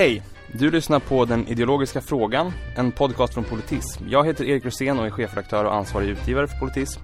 [0.00, 0.22] Hej!
[0.52, 4.04] Du lyssnar på Den ideologiska frågan, en podcast från Politism.
[4.08, 7.00] Jag heter Erik Rosén och är chefredaktör och ansvarig utgivare för Politism.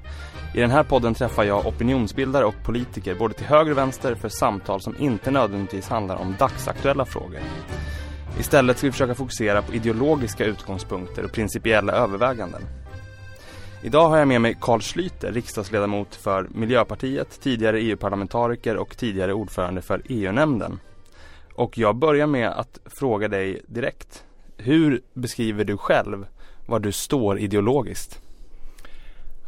[0.55, 4.29] I den här podden träffar jag opinionsbildare och politiker både till höger och vänster för
[4.29, 7.41] samtal som inte nödvändigtvis handlar om dagsaktuella frågor.
[8.39, 12.63] Istället ska vi försöka fokusera på ideologiska utgångspunkter och principiella överväganden.
[13.83, 19.83] Idag har jag med mig Carl Schlyter, riksdagsledamot för Miljöpartiet, tidigare EU-parlamentariker och tidigare ordförande
[19.83, 20.79] för EU-nämnden.
[21.57, 24.25] Och jag börjar med att fråga dig direkt.
[24.57, 26.27] Hur beskriver du själv
[26.67, 28.21] var du står ideologiskt?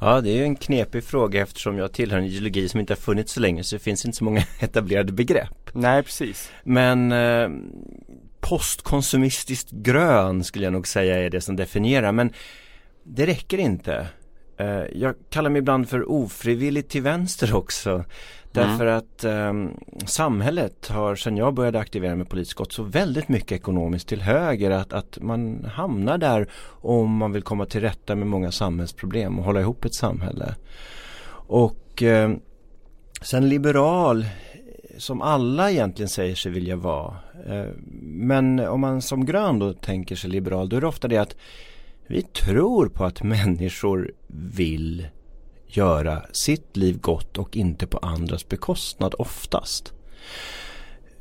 [0.01, 2.99] Ja, det är ju en knepig fråga eftersom jag tillhör en ideologi som inte har
[2.99, 5.71] funnits så länge så det finns inte så många etablerade begrepp.
[5.73, 6.51] Nej, precis.
[6.63, 7.49] Men eh,
[8.41, 12.13] postkonsumistiskt grön skulle jag nog säga är det som definierar.
[12.13, 12.33] Men
[13.05, 14.07] det räcker inte.
[14.59, 18.05] Eh, jag kallar mig ibland för ofrivilligt till vänster också.
[18.59, 18.99] Därför mm.
[18.99, 24.09] att eh, samhället har sedan jag började aktivera mig politiskt gått så väldigt mycket ekonomiskt
[24.09, 28.53] till höger att, att man hamnar där om man vill komma till rätta med många
[28.53, 30.55] samhällsproblem och hålla ihop ett samhälle.
[31.31, 32.31] Och eh,
[33.23, 34.27] sen liberal
[34.99, 37.17] som alla egentligen säger sig vilja vara.
[37.47, 37.67] Eh,
[38.03, 41.37] men om man som grön då tänker sig liberal då är det ofta det att
[42.07, 44.13] vi tror på att människor
[44.57, 45.07] vill
[45.69, 49.93] göra sitt liv gott och inte på andras bekostnad oftast.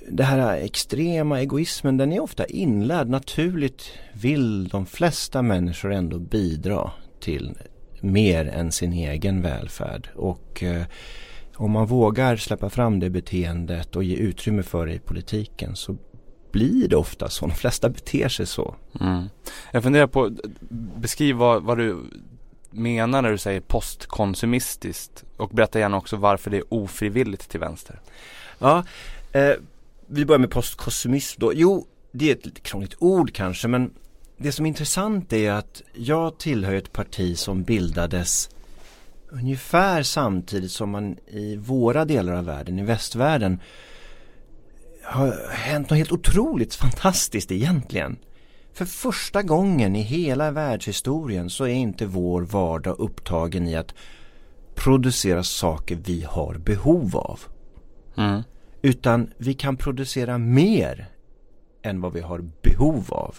[0.09, 3.09] Det här extrema egoismen den är ofta inlärd.
[3.09, 7.57] Naturligt vill de flesta människor ändå bidra till
[8.01, 10.09] mer än sin egen välfärd.
[10.15, 10.83] Och eh,
[11.55, 15.97] om man vågar släppa fram det beteendet och ge utrymme för det i politiken så
[16.51, 17.47] blir det ofta så.
[17.47, 18.75] De flesta beter sig så.
[19.01, 19.23] Mm.
[19.71, 20.31] Jag funderar på,
[20.97, 21.97] beskriv vad, vad du
[22.69, 27.99] menar när du säger postkonsumistiskt och berätta gärna också varför det är ofrivilligt till vänster.
[28.59, 28.83] Ja,
[29.31, 29.53] eh,
[30.07, 31.51] vi börjar med postkonsumism då.
[31.55, 33.93] Jo, det är ett lite krångligt ord kanske men
[34.37, 38.49] det som är intressant är att jag tillhör ett parti som bildades
[39.29, 43.59] ungefär samtidigt som man i våra delar av världen, i västvärlden
[45.03, 48.17] har hänt något helt otroligt fantastiskt egentligen.
[48.77, 53.93] För första gången i hela världshistorien så är inte vår vardag upptagen i att
[54.75, 57.39] producera saker vi har behov av.
[58.17, 58.41] Mm.
[58.81, 61.09] Utan vi kan producera mer
[61.81, 63.35] än vad vi har behov av.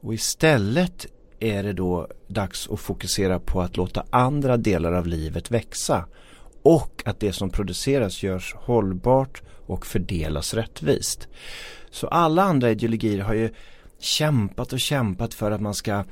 [0.00, 1.06] Och istället
[1.40, 6.04] är det då dags att fokusera på att låta andra delar av livet växa.
[6.62, 11.28] Och att det som produceras görs hållbart och fördelas rättvist.
[11.90, 13.50] Så alla andra ideologier har ju
[13.98, 16.04] kämpat och kämpat för att man ska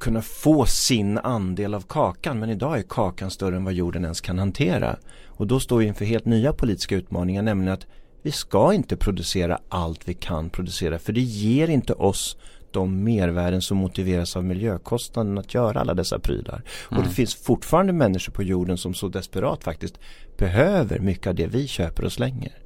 [0.00, 2.38] kunna få sin andel av kakan.
[2.38, 4.96] Men idag är kakan större än vad jorden ens kan hantera.
[5.26, 7.86] Och då står vi inför helt nya politiska utmaningar, nämligen att
[8.22, 12.36] vi ska inte producera allt vi kan producera för det ger inte oss
[12.70, 16.54] de mervärden som motiveras av miljökostnaden att göra alla dessa prylar.
[16.54, 16.64] Mm.
[16.88, 17.12] Och det mm.
[17.12, 19.98] finns fortfarande människor på jorden som så desperat faktiskt
[20.36, 22.58] behöver mycket av det vi köper och slänger.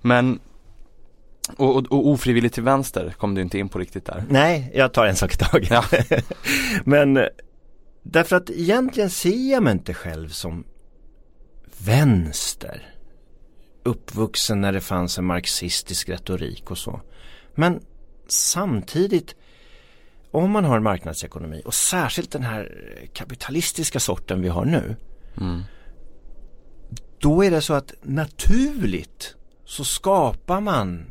[0.00, 0.38] Men
[1.56, 4.24] och, och, och, ofrivilligt till vänster kom du inte in på riktigt där.
[4.28, 5.70] Nej, jag tar en sak i taget.
[5.70, 5.84] Ja.
[6.84, 7.28] Men
[8.02, 10.64] därför att egentligen ser jag mig inte själv som
[11.78, 12.94] vänster.
[13.82, 17.00] Uppvuxen när det fanns en marxistisk retorik och så.
[17.54, 17.80] Men
[18.28, 19.34] samtidigt
[20.30, 22.72] om man har en marknadsekonomi och särskilt den här
[23.12, 24.96] kapitalistiska sorten vi har nu.
[25.40, 25.62] Mm.
[27.18, 29.34] Då är det så att naturligt
[29.64, 31.10] så skapar man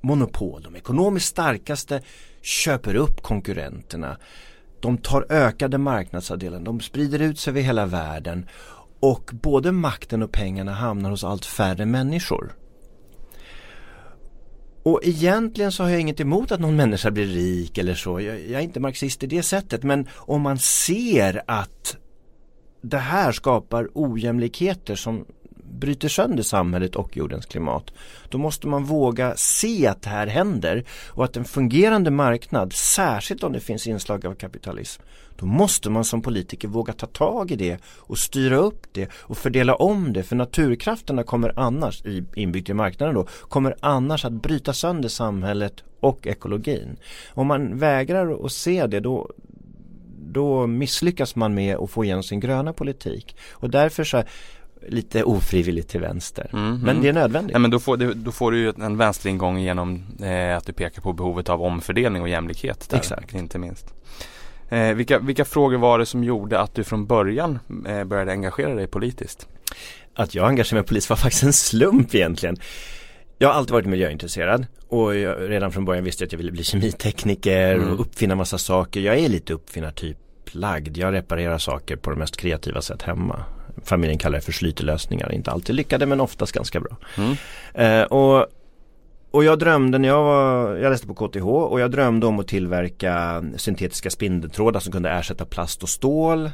[0.00, 0.62] monopol.
[0.62, 2.02] De ekonomiskt starkaste
[2.42, 4.16] köper upp konkurrenterna.
[4.80, 6.60] De tar ökade marknadsandelar.
[6.60, 8.46] De sprider ut sig över hela världen.
[9.00, 12.54] Och både makten och pengarna hamnar hos allt färre människor.
[14.82, 18.20] Och egentligen så har jag inget emot att någon människa blir rik eller så.
[18.20, 19.82] Jag, jag är inte marxist i det sättet.
[19.82, 21.96] Men om man ser att
[22.82, 25.24] det här skapar ojämlikheter som
[25.78, 27.92] bryter sönder samhället och jordens klimat.
[28.28, 33.44] Då måste man våga se att det här händer och att en fungerande marknad, särskilt
[33.44, 35.02] om det finns inslag av kapitalism,
[35.36, 39.36] då måste man som politiker våga ta tag i det och styra upp det och
[39.36, 42.02] fördela om det för naturkrafterna kommer annars,
[42.34, 46.96] inbyggt i marknaden då, kommer annars att bryta sönder samhället och ekologin.
[47.34, 49.30] Om man vägrar att se det då
[50.32, 53.36] då misslyckas man med att få igenom sin gröna politik.
[53.52, 54.22] Och därför så
[54.88, 56.50] lite ofrivilligt till vänster.
[56.52, 57.52] Mm, men det är nödvändigt.
[57.52, 60.72] Ja, men då, får du, då får du ju en vänsteringång genom eh, att du
[60.72, 62.88] pekar på behovet av omfördelning och jämlikhet.
[62.90, 63.34] Där, Exakt.
[63.34, 63.94] Inte minst.
[64.68, 67.58] Eh, vilka, vilka frågor var det som gjorde att du från början
[67.88, 69.48] eh, började engagera dig politiskt?
[70.14, 72.56] Att jag engagerade mig politiskt var faktiskt en slump egentligen.
[73.38, 76.52] jag har alltid varit miljöintresserad och jag, redan från början visste jag att jag ville
[76.52, 77.92] bli kemitekniker mm.
[77.92, 79.00] och uppfinna massa saker.
[79.00, 80.18] Jag är lite uppfinnartyp
[80.50, 80.96] lagd.
[80.96, 83.44] Jag reparerar saker på de mest kreativa sätt hemma.
[83.84, 85.32] Familjen kallar det för slytelösningar.
[85.32, 86.96] Inte alltid lyckade men oftast ganska bra.
[87.16, 87.36] Mm.
[87.74, 88.46] Eh, och,
[89.30, 92.48] och jag drömde när jag var, jag läste på KTH och jag drömde om att
[92.48, 96.50] tillverka syntetiska spindeltrådar som kunde ersätta plast och stål.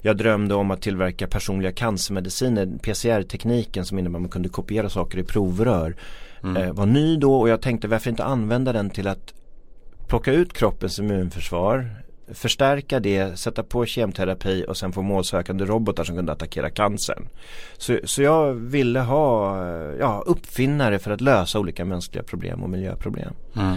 [0.00, 2.66] Jag drömde om att tillverka personliga cancermediciner.
[2.82, 5.96] PCR-tekniken som innebär att man kunde kopiera saker i provrör
[6.42, 6.56] mm.
[6.56, 9.34] eh, var ny då och jag tänkte varför inte använda den till att
[10.08, 11.90] plocka ut kroppens immunförsvar
[12.28, 17.28] förstärka det, sätta på kemterapi och sen få målsökande robotar som kunde attackera cancern.
[17.78, 19.56] Så, så jag ville ha
[19.98, 23.34] ja, uppfinnare för att lösa olika mänskliga problem och miljöproblem.
[23.56, 23.76] Mm.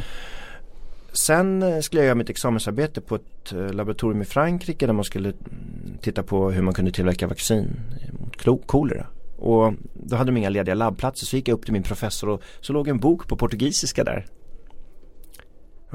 [1.11, 5.05] Sen eh, skulle jag göra mitt examensarbete på ett eh, laboratorium i Frankrike där man
[5.05, 5.33] skulle
[6.01, 7.79] titta på hur man kunde tillverka vaccin
[8.19, 9.07] mot kolera.
[9.37, 12.41] Och då hade de inga lediga labbplatser så gick jag upp till min professor och
[12.61, 14.25] så låg en bok på portugisiska där.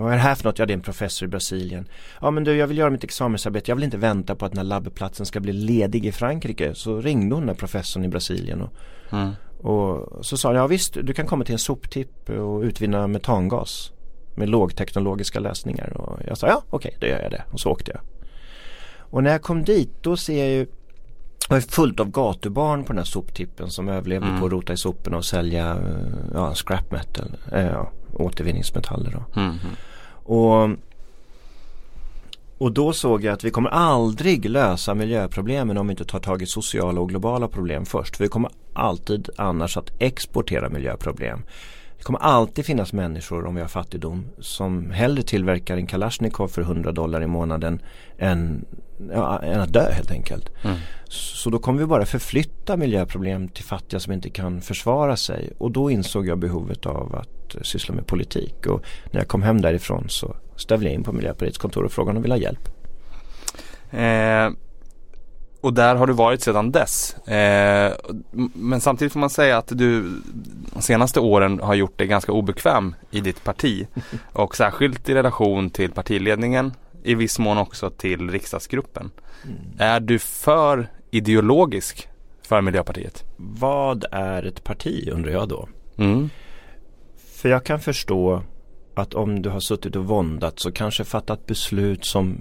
[0.00, 0.58] Vad är det här för något?
[0.58, 1.88] Ja det är en professor i Brasilien.
[2.20, 3.70] Ja men du jag vill göra mitt examensarbete.
[3.70, 6.74] Jag vill inte vänta på att den här labbplatsen ska bli ledig i Frankrike.
[6.74, 8.62] Så ringde hon den här professorn i Brasilien.
[8.62, 8.72] Och,
[9.12, 9.30] mm.
[9.58, 13.92] och så sa hon, ja visst du kan komma till en soptipp och utvinna metangas
[14.34, 15.96] med lågteknologiska lösningar.
[15.96, 17.44] Och jag sa ja okej, okay, då gör jag det.
[17.52, 18.00] Och så åkte jag.
[18.98, 20.66] Och när jag kom dit då ser jag ju
[21.48, 24.40] det var fullt av gatubarn på den här soptippen som överlevde mm.
[24.40, 25.76] på att rota i soporna och sälja
[26.34, 27.82] ja, scrap metal, äh,
[28.12, 29.10] återvinningsmetaller.
[29.10, 29.40] Då.
[29.40, 29.56] Mm.
[30.22, 30.70] Och,
[32.58, 36.42] och då såg jag att vi kommer aldrig lösa miljöproblemen om vi inte tar tag
[36.42, 38.16] i sociala och globala problem först.
[38.16, 41.42] För vi kommer alltid annars att exportera miljöproblem.
[41.98, 46.62] Det kommer alltid finnas människor om vi har fattigdom som hellre tillverkar en Kalashnikov för
[46.62, 47.82] 100 dollar i månaden
[48.18, 48.64] än,
[49.12, 50.50] ja, än att dö helt enkelt.
[50.62, 50.76] Mm.
[51.08, 55.70] Så då kommer vi bara förflytta miljöproblem till fattiga som inte kan försvara sig och
[55.70, 60.04] då insåg jag behovet av att syssla med politik och när jag kom hem därifrån
[60.08, 62.68] så stövlade jag in på Miljöpartiets kontor och frågade om de ville ha hjälp.
[63.90, 64.70] Eh
[65.60, 67.14] och där har du varit sedan dess.
[67.28, 67.92] Eh,
[68.54, 70.20] men samtidigt får man säga att du
[70.74, 73.86] de senaste åren har gjort dig ganska obekväm i ditt parti.
[74.32, 79.10] Och särskilt i relation till partiledningen, i viss mån också till riksdagsgruppen.
[79.44, 79.56] Mm.
[79.78, 82.08] Är du för ideologisk
[82.42, 83.24] för Miljöpartiet?
[83.36, 85.68] Vad är ett parti undrar jag då?
[85.96, 86.30] Mm.
[87.34, 88.42] För jag kan förstå
[88.94, 92.38] att om du har suttit och våndat så kanske fattat beslut som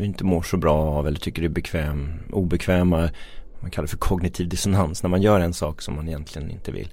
[0.00, 3.10] inte mår så bra av eller tycker är bekväm, obekväma.
[3.60, 6.72] Man kallar det för kognitiv dissonans när man gör en sak som man egentligen inte
[6.72, 6.88] vill.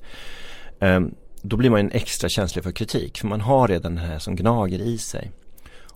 [0.80, 4.20] Um, då blir man en extra känslig för kritik för man har redan det här
[4.20, 5.32] som gnager i sig.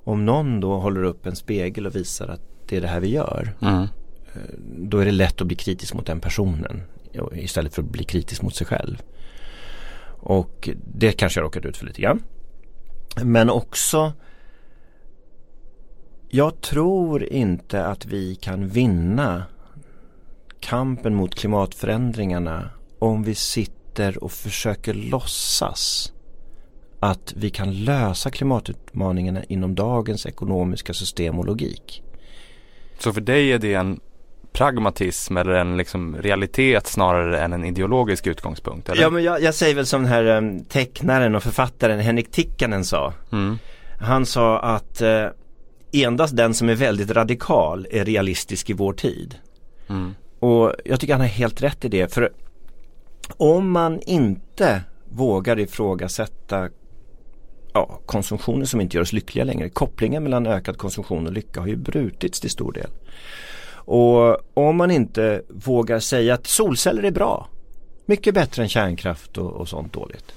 [0.05, 3.09] Om någon då håller upp en spegel och visar att det är det här vi
[3.09, 3.55] gör.
[3.61, 3.81] Mm.
[3.81, 4.39] Eh,
[4.77, 6.81] då är det lätt att bli kritisk mot den personen
[7.33, 9.01] istället för att bli kritisk mot sig själv.
[10.07, 12.23] Och det kanske jag råkat ut för lite grann.
[13.23, 14.13] Men också
[16.29, 19.43] jag tror inte att vi kan vinna
[20.59, 22.69] kampen mot klimatförändringarna
[22.99, 26.13] om vi sitter och försöker låtsas
[27.11, 32.03] att vi kan lösa klimatutmaningarna inom dagens ekonomiska system och logik.
[32.99, 33.99] Så för dig är det en
[34.53, 38.89] pragmatism eller en liksom realitet snarare än en ideologisk utgångspunkt?
[38.89, 39.01] Eller?
[39.01, 42.85] Ja men jag, jag säger väl som den här um, tecknaren och författaren Henrik Tikkanen
[42.85, 43.13] sa.
[43.31, 43.57] Mm.
[43.99, 45.27] Han sa att uh,
[45.91, 49.35] endast den som är väldigt radikal är realistisk i vår tid.
[49.89, 50.15] Mm.
[50.39, 52.13] Och jag tycker han har helt rätt i det.
[52.13, 52.31] För
[53.37, 56.69] om man inte vågar ifrågasätta
[57.75, 59.69] ja, konsumtionen som inte gör oss lyckliga längre.
[59.69, 62.89] Kopplingen mellan ökad konsumtion och lycka har ju brutits till stor del.
[63.87, 67.47] Och om man inte vågar säga att solceller är bra,
[68.05, 70.33] mycket bättre än kärnkraft och, och sånt dåligt.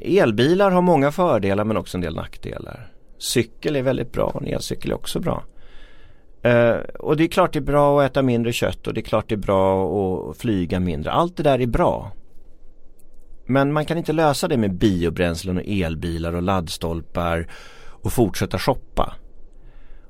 [0.00, 2.88] Elbilar har många fördelar men också en del nackdelar.
[3.18, 5.42] Cykel är väldigt bra och en elcykel är också bra.
[6.46, 9.02] Uh, och det är klart det är bra att äta mindre kött och det är
[9.02, 11.10] klart det är bra att flyga mindre.
[11.10, 12.12] Allt det där är bra.
[13.46, 17.48] Men man kan inte lösa det med biobränslen och elbilar och laddstolpar
[18.02, 19.14] och fortsätta shoppa.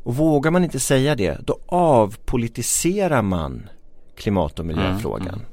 [0.02, 3.68] Och vågar man inte säga det, då avpolitiserar man
[4.16, 5.28] klimat och miljöfrågan.
[5.28, 5.46] Mm, mm.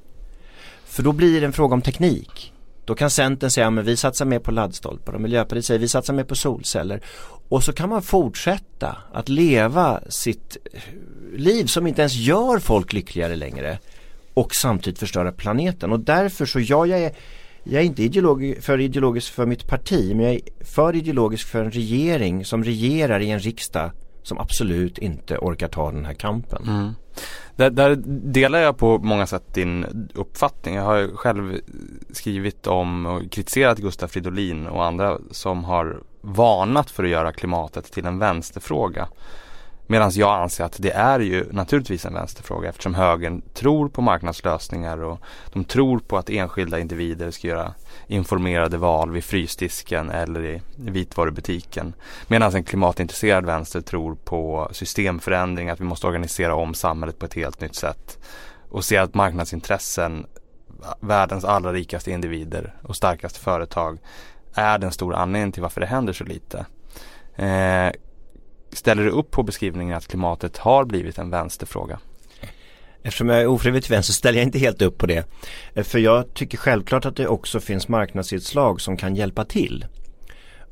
[0.85, 2.53] För då blir det en fråga om teknik.
[2.85, 6.13] Då kan Centern säga att vi satsar mer på laddstolpar och Miljöpartiet säger vi satsar
[6.13, 7.01] mer på solceller.
[7.49, 10.57] Och så kan man fortsätta att leva sitt
[11.33, 13.79] liv som inte ens gör folk lyckligare längre
[14.33, 15.91] och samtidigt förstöra planeten.
[15.91, 17.11] Och därför så ja, jag är,
[17.63, 21.63] jag är inte ideologi för ideologisk för mitt parti men jag är för ideologisk för
[21.63, 23.91] en regering som regerar i en riksdag
[24.23, 26.63] som absolut inte orkar ta den här kampen.
[26.67, 26.91] Mm.
[27.55, 30.75] Där, där, delar jag på många sätt din uppfattning.
[30.75, 31.59] Jag har själv
[32.09, 37.91] skrivit om och kritiserat Gustaf Fridolin och andra som har varnat för att göra klimatet
[37.91, 39.07] till en vänsterfråga.
[39.93, 45.03] Medan jag anser att det är ju naturligtvis en vänsterfråga eftersom högern tror på marknadslösningar
[45.03, 45.19] och
[45.53, 47.73] de tror på att enskilda individer ska göra
[48.07, 51.93] informerade val vid frysdisken eller i vitvarubutiken.
[52.27, 57.33] Medan en klimatintresserad vänster tror på systemförändring, att vi måste organisera om samhället på ett
[57.33, 58.19] helt nytt sätt
[58.69, 60.25] och ser att marknadsintressen,
[60.99, 63.97] världens allra rikaste individer och starkaste företag
[64.53, 66.65] är den stora anledningen till varför det händer så lite.
[67.35, 67.91] Eh,
[68.77, 71.99] ställer du upp på beskrivningen att klimatet har blivit en vänsterfråga?
[73.03, 75.25] Eftersom jag är ofrivilligt vänster ställer jag inte helt upp på det.
[75.75, 79.85] För jag tycker självklart att det också finns marknadsinslag som kan hjälpa till.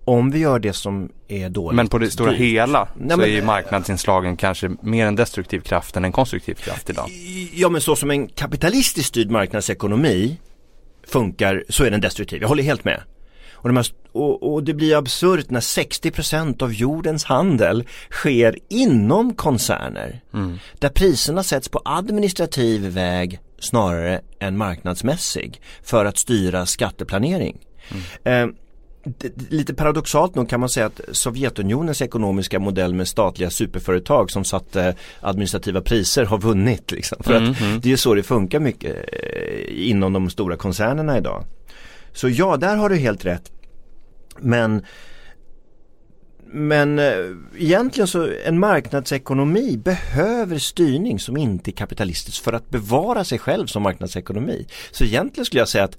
[0.05, 1.75] Om vi gör det som är dåligt.
[1.75, 5.59] Men på det stora hela Nej, så men, är ju marknadsinslagen kanske mer en destruktiv
[5.59, 7.09] kraft än en konstruktiv kraft idag.
[7.53, 10.37] Ja men så som en kapitalistiskt styrd marknadsekonomi
[11.07, 12.41] funkar så är den destruktiv.
[12.41, 13.01] Jag håller helt med.
[13.61, 19.33] Och, de här, och, och det blir absurt när 60% av jordens handel sker inom
[19.33, 20.21] koncerner.
[20.33, 20.59] Mm.
[20.79, 27.57] Där priserna sätts på administrativ väg snarare än marknadsmässig för att styra skatteplanering.
[28.23, 28.49] Mm.
[28.49, 28.55] Eh,
[29.49, 34.95] lite paradoxalt nog kan man säga att Sovjetunionens ekonomiska modell med statliga superföretag som satte
[35.21, 36.91] administrativa priser har vunnit.
[36.91, 37.17] Liksom.
[37.23, 37.79] För mm, att mm.
[37.79, 41.45] det är så det funkar mycket eh, inom de stora koncernerna idag.
[42.13, 43.51] Så ja, där har du helt rätt.
[44.39, 44.85] Men
[46.53, 47.15] men eh,
[47.57, 53.67] egentligen så en marknadsekonomi behöver styrning som inte är kapitalistisk för att bevara sig själv
[53.67, 54.67] som marknadsekonomi.
[54.91, 55.97] Så egentligen skulle jag säga att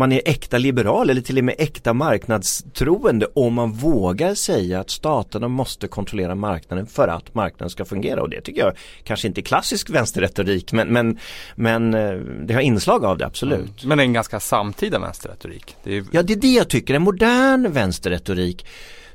[0.00, 4.90] man är äkta liberal eller till och med äkta marknadstroende om man vågar säga att
[4.90, 8.72] staterna måste kontrollera marknaden för att marknaden ska fungera och det tycker jag
[9.04, 11.18] kanske inte är klassisk vänsterretorik men, men,
[11.54, 12.12] men eh,
[12.46, 13.58] det har inslag av det absolut.
[13.58, 13.88] Mm.
[13.88, 15.76] Men det är en ganska samtida vänsterretorik.
[15.84, 16.04] Det är...
[16.12, 18.66] Ja det är det jag tycker, en modern vänsterretorik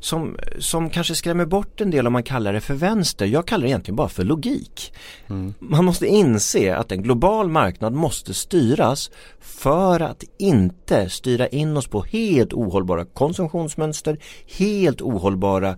[0.05, 3.25] som, som kanske skrämmer bort en del om man kallar det för vänster.
[3.25, 4.93] Jag kallar det egentligen bara för logik.
[5.29, 5.53] Mm.
[5.59, 11.87] Man måste inse att en global marknad måste styras för att inte styra in oss
[11.87, 14.19] på helt ohållbara konsumtionsmönster,
[14.57, 15.77] helt ohållbara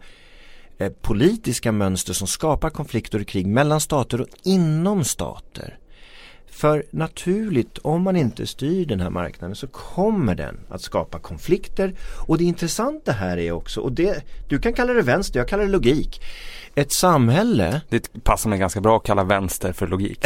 [0.77, 5.77] eh, politiska mönster som skapar konflikter och krig mellan stater och inom stater.
[6.57, 11.95] För naturligt, om man inte styr den här marknaden så kommer den att skapa konflikter.
[12.27, 15.63] Och det intressanta här är också, och det, du kan kalla det vänster, jag kallar
[15.63, 16.21] det logik.
[16.75, 20.19] Ett samhälle Det passar mig ganska bra att kalla vänster för logik.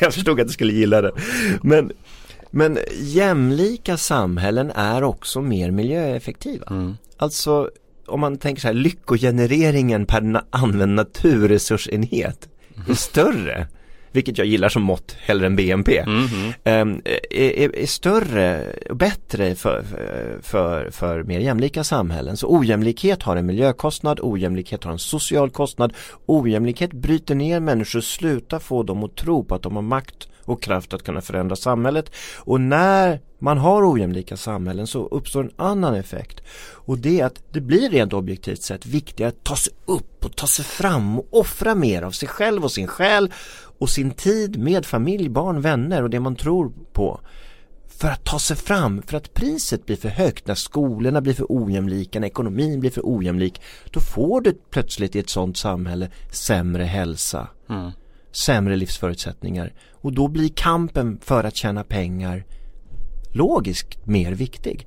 [0.00, 1.12] jag förstod att du skulle gilla det.
[1.62, 1.92] Men,
[2.50, 6.66] men jämlika samhällen är också mer miljöeffektiva.
[6.70, 6.96] Mm.
[7.16, 7.70] Alltså
[8.06, 12.49] om man tänker så här, lyckogenereringen per använd naturresursenhet
[12.88, 13.66] är större
[14.12, 17.02] vilket jag gillar som mått hellre än BNP, mm -hmm.
[17.30, 19.84] är, är, större och bättre för,
[20.42, 22.36] för, för mer jämlika samhällen.
[22.36, 25.92] Så ojämlikhet har en miljökostnad, ojämlikhet har en social kostnad,
[26.26, 30.62] ojämlikhet bryter ner människor, slutar få dem att tro på att de har makt och
[30.62, 32.12] kraft att kunna förändra samhället.
[32.36, 36.40] Och när man har ojämlika samhällen så uppstår en annan effekt.
[36.72, 40.36] Och det är att det blir rent objektivt sett viktigare att ta sig upp och
[40.36, 43.32] ta sig fram och offra mer av sig själv och sin själ
[43.78, 47.20] och sin tid med familj, barn, vänner och det man tror på
[47.88, 51.46] för att ta sig fram, för att priset blir för högt när skolorna blir för
[51.48, 56.84] ojämlika, när ekonomin blir för ojämlik då får du plötsligt i ett sådant samhälle sämre
[56.84, 57.48] hälsa.
[57.68, 57.90] Mm
[58.32, 62.44] sämre livsförutsättningar och då blir kampen för att tjäna pengar
[63.32, 64.86] logiskt mer viktig.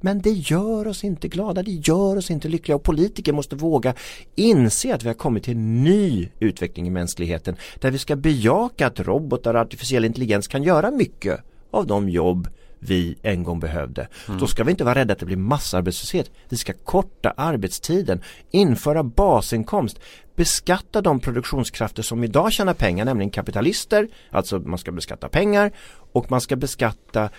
[0.00, 3.94] Men det gör oss inte glada, det gör oss inte lyckliga och politiker måste våga
[4.34, 8.86] inse att vi har kommit till en ny utveckling i mänskligheten där vi ska bejaka
[8.86, 12.48] att robotar och artificiell intelligens kan göra mycket av de jobb
[12.84, 14.08] vi en gång behövde.
[14.28, 14.40] Mm.
[14.40, 16.30] Då ska vi inte vara rädda att det blir massarbetslöshet.
[16.48, 20.00] Vi ska korta arbetstiden, införa basinkomst,
[20.36, 25.72] beskatta de produktionskrafter som idag tjänar pengar, nämligen kapitalister, alltså man ska beskatta pengar
[26.12, 27.30] och man ska beskatta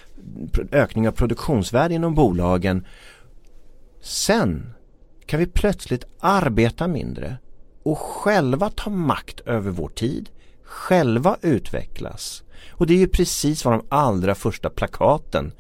[0.71, 2.85] ökning av produktionsvärde inom bolagen.
[4.01, 4.73] Sen
[5.25, 7.38] kan vi plötsligt arbeta mindre
[7.83, 10.29] och själva ta makt över vår tid,
[10.73, 12.43] själva utvecklas.
[12.71, 15.51] Och det är ju precis vad de allra första plakaten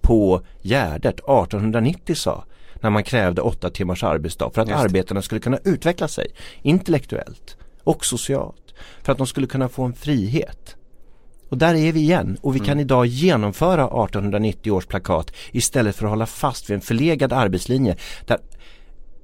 [0.00, 5.58] på Gärdet 1890 sa när man krävde åtta timmars arbetsdag för att arbetarna skulle kunna
[5.64, 6.26] utveckla sig
[6.62, 8.74] intellektuellt och socialt.
[9.02, 10.76] För att de skulle kunna få en frihet.
[11.48, 12.80] Och där är vi igen och vi kan mm.
[12.80, 18.38] idag genomföra 1890 års plakat istället för att hålla fast vid en förlegad arbetslinje där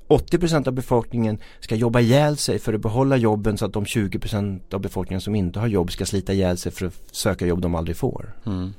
[0.09, 4.75] 80% av befolkningen ska jobba ihjäl sig för att behålla jobben så att de 20%
[4.75, 7.75] av befolkningen som inte har jobb ska slita ihjäl sig för att söka jobb de
[7.75, 8.33] aldrig får.
[8.47, 8.73] Mm.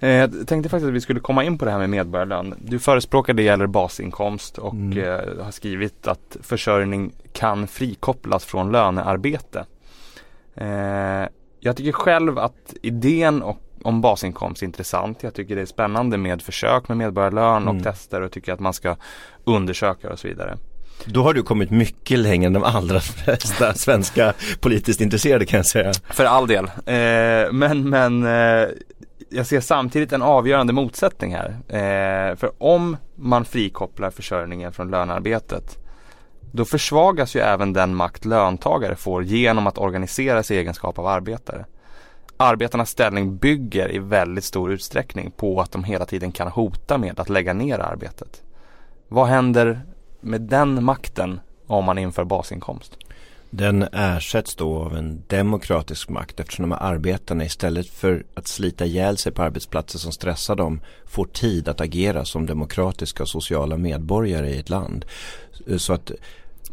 [0.00, 2.54] Eh, jag tänkte faktiskt att vi skulle komma in på det här med medborgarlön.
[2.64, 4.98] Du förespråkar det gäller basinkomst och mm.
[4.98, 9.66] eh, har skrivit att försörjning kan frikopplas från lönearbete.
[10.54, 11.28] Eh,
[11.60, 15.22] jag tycker själv att idén och om basinkomst intressant.
[15.22, 17.82] Jag tycker det är spännande med försök med medborgarlön och mm.
[17.82, 18.96] tester och tycker att man ska
[19.44, 20.58] undersöka och så vidare.
[21.04, 25.66] Då har du kommit mycket längre än de allra flesta svenska politiskt intresserade kan jag
[25.66, 25.92] säga.
[26.10, 26.64] För all del.
[26.64, 28.68] Eh, men men eh,
[29.30, 31.48] jag ser samtidigt en avgörande motsättning här.
[31.68, 35.78] Eh, för om man frikopplar försörjningen från lönearbetet
[36.52, 41.06] då försvagas ju även den makt löntagare får genom att organisera sig i egenskap av
[41.06, 41.64] arbetare
[42.36, 47.20] arbetarnas ställning bygger i väldigt stor utsträckning på att de hela tiden kan hota med
[47.20, 48.42] att lägga ner arbetet.
[49.08, 49.80] Vad händer
[50.20, 52.96] med den makten om man inför basinkomst?
[53.50, 58.84] Den ersätts då av en demokratisk makt eftersom de här arbetarna istället för att slita
[58.84, 63.76] ihjäl sig på arbetsplatser som stressar dem får tid att agera som demokratiska och sociala
[63.76, 65.04] medborgare i ett land.
[65.76, 66.10] Så att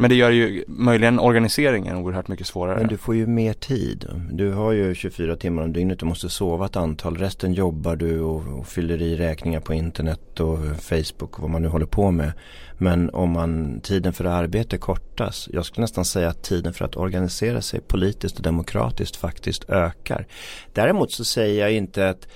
[0.01, 2.77] men det gör ju möjligen organiseringen oerhört mycket svårare.
[2.77, 4.07] Men du får ju mer tid.
[4.31, 5.99] Du har ju 24 timmar om dygnet.
[5.99, 7.17] Du måste sova ett antal.
[7.17, 11.61] Resten jobbar du och, och fyller i räkningar på internet och Facebook och vad man
[11.61, 12.31] nu håller på med.
[12.77, 15.49] Men om man, tiden för arbete kortas.
[15.51, 20.27] Jag skulle nästan säga att tiden för att organisera sig politiskt och demokratiskt faktiskt ökar.
[20.73, 22.27] Däremot så säger jag inte att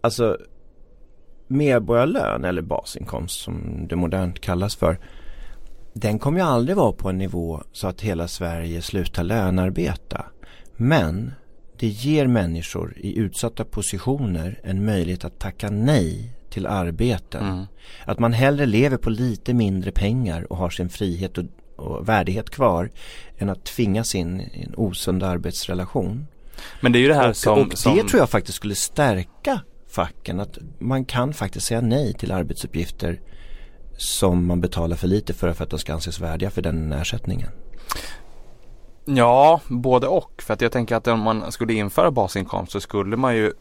[0.00, 0.38] alltså
[1.46, 4.98] medborgarlön eller basinkomst som det modernt kallas för
[6.00, 10.24] den kommer ju aldrig vara på en nivå så att hela Sverige slutar lönarbeta.
[10.76, 11.32] Men
[11.78, 17.46] det ger människor i utsatta positioner en möjlighet att tacka nej till arbeten.
[17.46, 17.64] Mm.
[18.04, 21.44] Att man hellre lever på lite mindre pengar och har sin frihet och,
[21.76, 22.90] och värdighet kvar
[23.38, 26.26] än att tvingas in i en osund arbetsrelation.
[26.80, 27.58] Men det är ju det här och, som...
[27.58, 28.08] Och det som...
[28.08, 30.40] tror jag faktiskt skulle stärka facken.
[30.40, 33.20] Att man kan faktiskt säga nej till arbetsuppgifter
[33.96, 37.48] som man betalar för lite för, för att de ska anses värdiga för den ersättningen?
[39.04, 40.42] Ja, både och.
[40.42, 43.52] För att jag tänker att om man skulle införa basinkomst så skulle man ju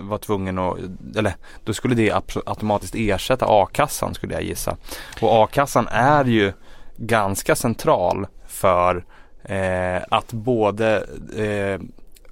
[0.00, 0.78] vara tvungen att,
[1.16, 2.12] eller då skulle det
[2.46, 4.76] automatiskt ersätta a-kassan skulle jag gissa.
[5.20, 6.52] Och a-kassan är ju
[6.96, 9.04] ganska central för
[9.42, 10.96] eh, att både
[11.36, 11.80] eh,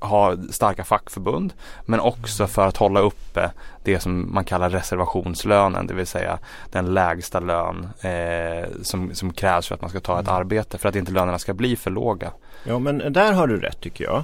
[0.00, 1.52] ha starka fackförbund
[1.84, 3.50] men också för att hålla uppe
[3.84, 6.38] det som man kallar reservationslönen, det vill säga
[6.70, 10.40] den lägsta lön eh, som, som krävs för att man ska ta ett mm.
[10.40, 12.32] arbete för att inte lönerna ska bli för låga.
[12.64, 14.22] Ja men där har du rätt tycker jag.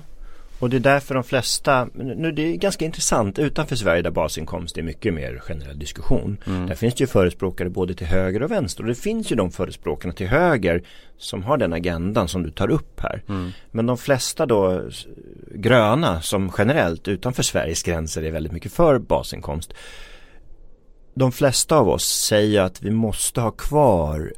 [0.63, 4.79] Och det är därför de flesta, nu det är ganska intressant utanför Sverige där basinkomst
[4.79, 6.37] är mycket mer generell diskussion.
[6.47, 6.67] Mm.
[6.67, 9.51] Där finns det ju förespråkare både till höger och vänster och det finns ju de
[9.51, 10.83] förespråkarna till höger
[11.19, 13.23] som har den agendan som du tar upp här.
[13.29, 13.51] Mm.
[13.71, 14.83] Men de flesta då
[15.55, 19.75] gröna som generellt utanför Sveriges gränser är väldigt mycket för basinkomst.
[21.15, 24.33] De flesta av oss säger att vi måste ha kvar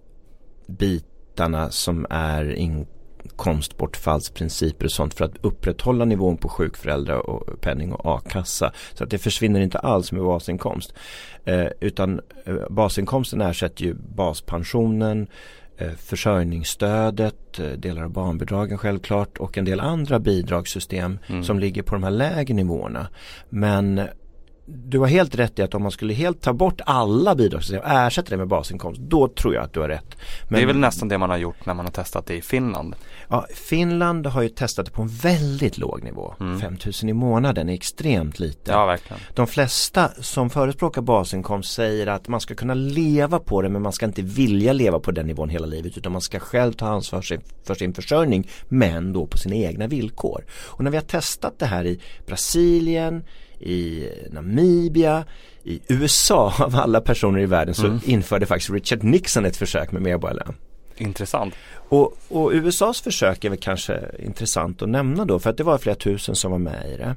[0.67, 2.87] bitarna som är in
[3.25, 8.73] inkomstbortfallsprinciper och sånt för att upprätthålla nivån på sjukföräldrar och penning och a-kassa.
[8.95, 10.95] Så att det försvinner inte alls med basinkomst.
[11.45, 15.27] Eh, utan eh, basinkomsten ersätter ju baspensionen,
[15.79, 21.45] eh, försörjningsstödet, eh, delar av barnbidragen självklart och en del andra bidragssystem mm.
[21.45, 23.09] som ligger på de här lägre nivåerna.
[23.49, 24.01] Men
[24.67, 27.91] du har helt rätt i att om man skulle helt ta bort alla bidragssystem och
[27.91, 30.17] ersätta det med basinkomst, då tror jag att du har rätt.
[30.49, 32.43] Men, det är väl nästan det man har gjort när man har testat det i
[32.43, 32.97] Finland.
[33.29, 36.35] Ja, Finland har ju testat det på en väldigt låg nivå.
[36.41, 36.61] Mm.
[36.61, 38.71] 5000 i månaden är extremt lite.
[38.71, 39.21] Ja, verkligen.
[39.35, 43.93] De flesta som förespråkar basinkomst säger att man ska kunna leva på det men man
[43.93, 47.21] ska inte vilja leva på den nivån hela livet utan man ska själv ta ansvar
[47.21, 50.45] för sin, för sin försörjning men då på sina egna villkor.
[50.51, 53.23] Och när vi har testat det här i Brasilien,
[53.65, 55.25] i Namibia,
[55.65, 58.01] i USA av alla personer i världen så mm.
[58.05, 60.55] införde faktiskt Richard Nixon ett försök med medborgarlön.
[60.97, 61.55] Intressant.
[61.89, 65.79] Och, och, USAs försök är väl kanske intressant att nämna då för att det var
[65.79, 67.15] flera tusen som var med i det.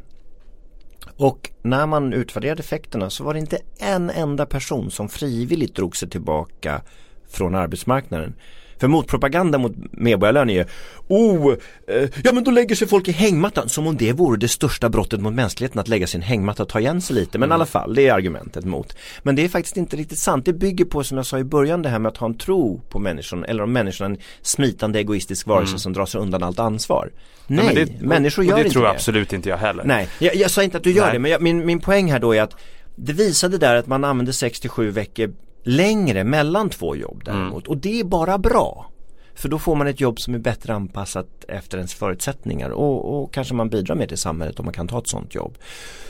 [1.17, 5.97] Och när man utvärderade effekterna så var det inte en enda person som frivilligt drog
[5.97, 6.81] sig tillbaka
[7.29, 8.33] från arbetsmarknaden.
[8.79, 10.65] För motpropaganda mot medborgarlön är ju
[11.09, 11.55] Oh,
[11.87, 14.89] eh, ja men då lägger sig folk i hängmattan som om det vore det största
[14.89, 17.37] brottet mot mänskligheten att lägga sin hängmatta och ta igen sig lite.
[17.37, 17.51] Men mm.
[17.51, 18.97] i alla fall, det är argumentet mot.
[19.23, 20.45] Men det är faktiskt inte riktigt sant.
[20.45, 22.81] Det bygger på som jag sa i början det här med att ha en tro
[22.89, 25.79] på människan eller om människan är en smitande egoistisk varelse mm.
[25.79, 27.11] som drar sig undan allt ansvar.
[27.47, 28.69] Nej, Nej det, människor gör inte det.
[28.69, 29.83] det tror absolut inte jag heller.
[29.83, 31.13] Nej, jag, jag sa inte att du gör Nej.
[31.13, 32.55] det men jag, min, min poäng här då är att
[32.95, 35.33] det visade där att man använde 67 veckor
[35.67, 37.67] längre mellan två jobb däremot.
[37.67, 37.71] Mm.
[37.71, 38.91] Och det är bara bra.
[39.33, 43.33] För då får man ett jobb som är bättre anpassat efter ens förutsättningar och, och,
[43.33, 45.57] kanske man bidrar mer till samhället om man kan ta ett sådant jobb.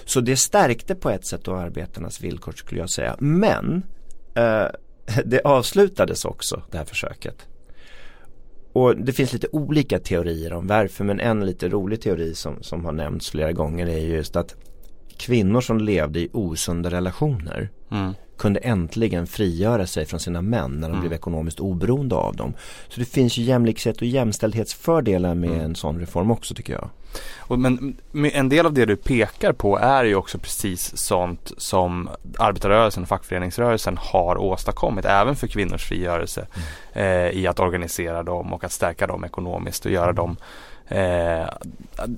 [0.06, 3.16] Så det stärkte på ett sätt då arbetarnas villkor skulle jag säga.
[3.20, 3.84] Men
[4.34, 4.66] eh,
[5.26, 7.48] det avslutades också det här försöket.
[8.74, 12.86] Och det finns lite olika teorier om varför men en lite rolig teori som, som
[12.86, 14.56] har nämnts flera gånger är just att
[15.18, 20.88] kvinnor som levde i osunda relationer mm kunde äntligen frigöra sig från sina män när
[20.88, 21.00] de mm.
[21.00, 22.54] blev ekonomiskt oberoende av dem.
[22.90, 25.62] Så det finns ju jämlikhet och jämställdhetsfördelar med mm.
[25.62, 26.90] en sån reform också tycker jag.
[27.38, 27.98] Och men
[28.34, 33.10] en del av det du pekar på är ju också precis sånt som arbetarrörelsen och
[33.10, 36.48] fackföreningsrörelsen har åstadkommit även för kvinnors frigörelse
[36.94, 37.26] mm.
[37.28, 40.38] eh, i att organisera dem och att stärka dem ekonomiskt och göra dem
[40.88, 41.48] eh,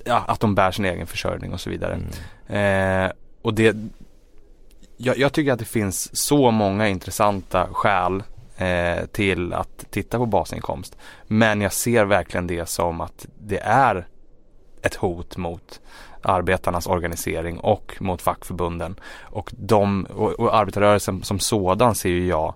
[0.05, 1.99] att de bär sin egen försörjning och så vidare.
[2.47, 3.05] Mm.
[3.05, 3.75] Eh, och det,
[5.01, 8.23] jag, jag, tycker att det finns så många intressanta skäl
[8.57, 10.97] eh, till att titta på basinkomst.
[11.27, 14.07] Men jag ser verkligen det som att det är
[14.81, 15.81] ett hot mot
[16.21, 18.99] arbetarnas organisering och mot fackförbunden.
[19.21, 22.53] Och, de, och, och arbetarrörelsen som sådan ser ju jag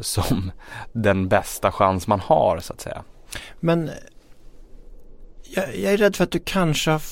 [0.00, 0.52] som
[0.92, 3.02] den bästa chans man har så att säga.
[3.60, 3.90] Men
[5.42, 7.02] jag, jag är rädd för att du kanske har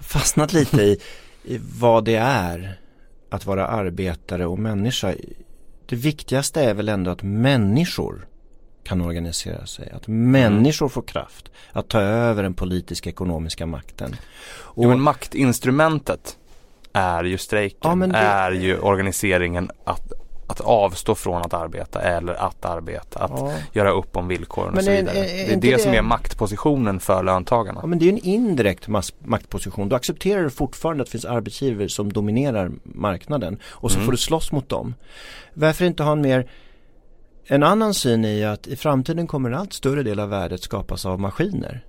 [0.00, 1.00] fastnat lite i,
[1.42, 2.80] i vad det är
[3.30, 5.14] att vara arbetare och människa.
[5.86, 8.26] Det viktigaste är väl ändå att människor
[8.84, 9.90] kan organisera sig.
[9.90, 14.16] Att människor får kraft att ta över den politiska ekonomiska makten.
[14.48, 16.36] Och, jo, men maktinstrumentet
[16.92, 18.18] är ju strejken, ja, det...
[18.18, 20.12] är ju organiseringen att
[20.46, 23.52] att avstå från att arbeta eller att arbeta, att ja.
[23.72, 25.18] göra upp om villkoren men och så vidare.
[25.18, 27.80] Är, är, det är det, det som är maktpositionen för löntagarna.
[27.82, 29.88] Ja, men det är en indirekt maktposition.
[29.88, 34.04] Då accepterar du fortfarande att det finns arbetsgivare som dominerar marknaden och så mm.
[34.04, 34.94] får du slåss mot dem.
[35.54, 36.50] Varför inte ha en mer
[37.48, 41.06] en annan syn i att i framtiden kommer en allt större del av värdet skapas
[41.06, 41.84] av maskiner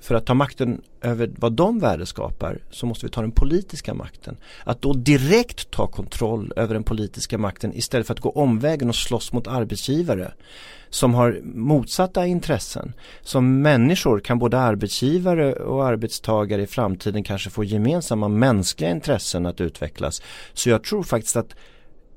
[0.00, 4.36] för att ta makten över vad de värdeskapar så måste vi ta den politiska makten.
[4.64, 8.96] Att då direkt ta kontroll över den politiska makten istället för att gå omvägen och
[8.96, 10.32] slåss mot arbetsgivare
[10.90, 12.92] som har motsatta intressen.
[13.22, 19.60] Som människor kan både arbetsgivare och arbetstagare i framtiden kanske få gemensamma mänskliga intressen att
[19.60, 20.22] utvecklas.
[20.52, 21.54] Så jag tror faktiskt att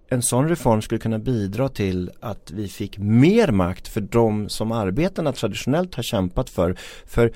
[0.10, 4.72] en sån reform skulle kunna bidra till att vi fick mer makt för de som
[4.72, 6.76] arbetarna traditionellt har kämpat för.
[7.06, 7.32] För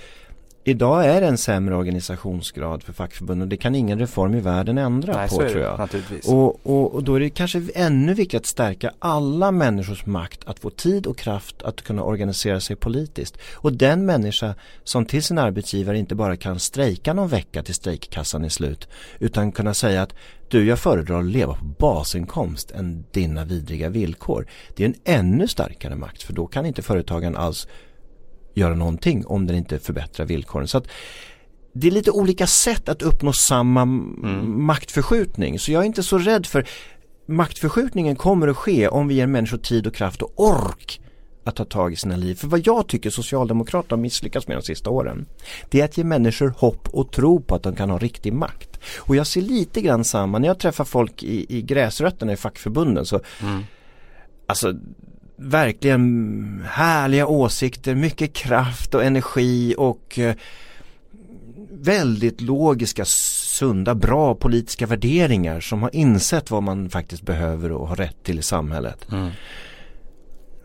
[0.70, 3.50] Idag är det en sämre organisationsgrad för fackförbunden.
[3.50, 5.90] Det kan ingen reform i världen ändra Nej, på tror jag.
[6.28, 10.60] Och, och, och, då är det kanske ännu viktigare att stärka alla människors makt att
[10.60, 13.38] få tid och kraft att kunna organisera sig politiskt.
[13.54, 18.46] Och den människa som till sin arbetsgivare inte bara kan strejka någon vecka till strejkkassan
[18.46, 18.88] är slut
[19.20, 20.14] utan kunna säga att
[20.50, 24.48] du jag föredrar att leva på basinkomst än dina vidriga villkor.
[24.76, 27.68] Det är en ännu starkare makt för då kan inte företagen alls
[28.58, 30.67] göra någonting om den inte förbättrar villkoren.
[30.67, 30.88] Så att
[31.74, 34.65] det är lite olika sätt att uppnå samma mm.
[34.65, 35.60] maktförskjutning.
[35.60, 36.67] Så jag är inte så rädd för
[37.26, 41.02] maktförskjutningen kommer att ske om vi ger människor tid och kraft och ork
[41.43, 42.36] att ta tag i sina liv.
[42.36, 45.26] För vad jag tycker Socialdemokraterna har misslyckats med de sista åren
[45.70, 48.80] det är att ge människor hopp och tro på att de kan ha riktig makt.
[48.98, 53.06] Och jag ser lite grann samma, när jag träffar folk i, i gräsrötterna i fackförbunden
[53.06, 53.63] så mm.
[54.50, 54.74] Alltså
[55.38, 60.36] verkligen härliga åsikter, mycket kraft och energi och eh,
[61.71, 67.95] väldigt logiska, sunda, bra politiska värderingar som har insett vad man faktiskt behöver och har
[67.95, 69.12] rätt till i samhället.
[69.12, 69.30] Mm.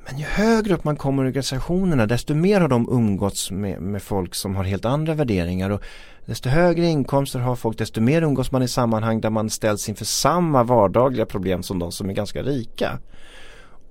[0.09, 4.03] Men ju högre upp man kommer i organisationerna desto mer har de umgåtts med, med
[4.03, 5.83] folk som har helt andra värderingar och
[6.27, 10.05] desto högre inkomster har folk desto mer umgås man i sammanhang där man ställs inför
[10.05, 12.99] samma vardagliga problem som de som är ganska rika.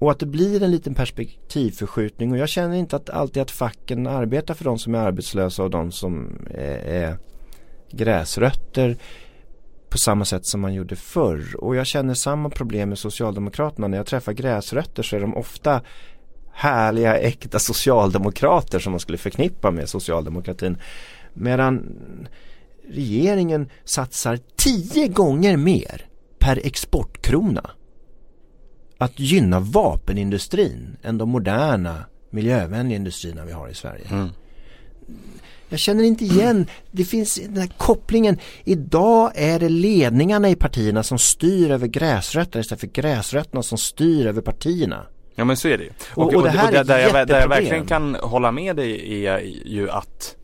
[0.01, 4.07] Och att det blir en liten perspektivförskjutning och jag känner inte att alltid att facken
[4.07, 7.17] arbetar för de som är arbetslösa och de som är, är
[7.91, 8.97] gräsrötter
[9.89, 11.55] på samma sätt som man gjorde förr.
[11.57, 13.87] Och jag känner samma problem med Socialdemokraterna.
[13.87, 15.81] När jag träffar gräsrötter så är de ofta
[16.51, 20.77] härliga, äkta socialdemokrater som man skulle förknippa med socialdemokratin.
[21.33, 21.97] Medan
[22.89, 26.05] regeringen satsar tio gånger mer
[26.39, 27.71] per exportkrona
[29.01, 34.05] att gynna vapenindustrin än de moderna miljövänliga industrierna vi har i Sverige.
[34.11, 34.29] Mm.
[35.69, 38.37] Jag känner inte igen, det finns den här kopplingen.
[38.63, 44.25] Idag är det ledningarna i partierna som styr över gräsrötterna istället för gräsrötterna som styr
[44.25, 45.05] över partierna.
[45.35, 45.91] Ja men så är det ju.
[46.15, 48.75] Och, och, och det här och, är där, jag, där jag verkligen kan hålla med
[48.75, 50.35] dig är ju att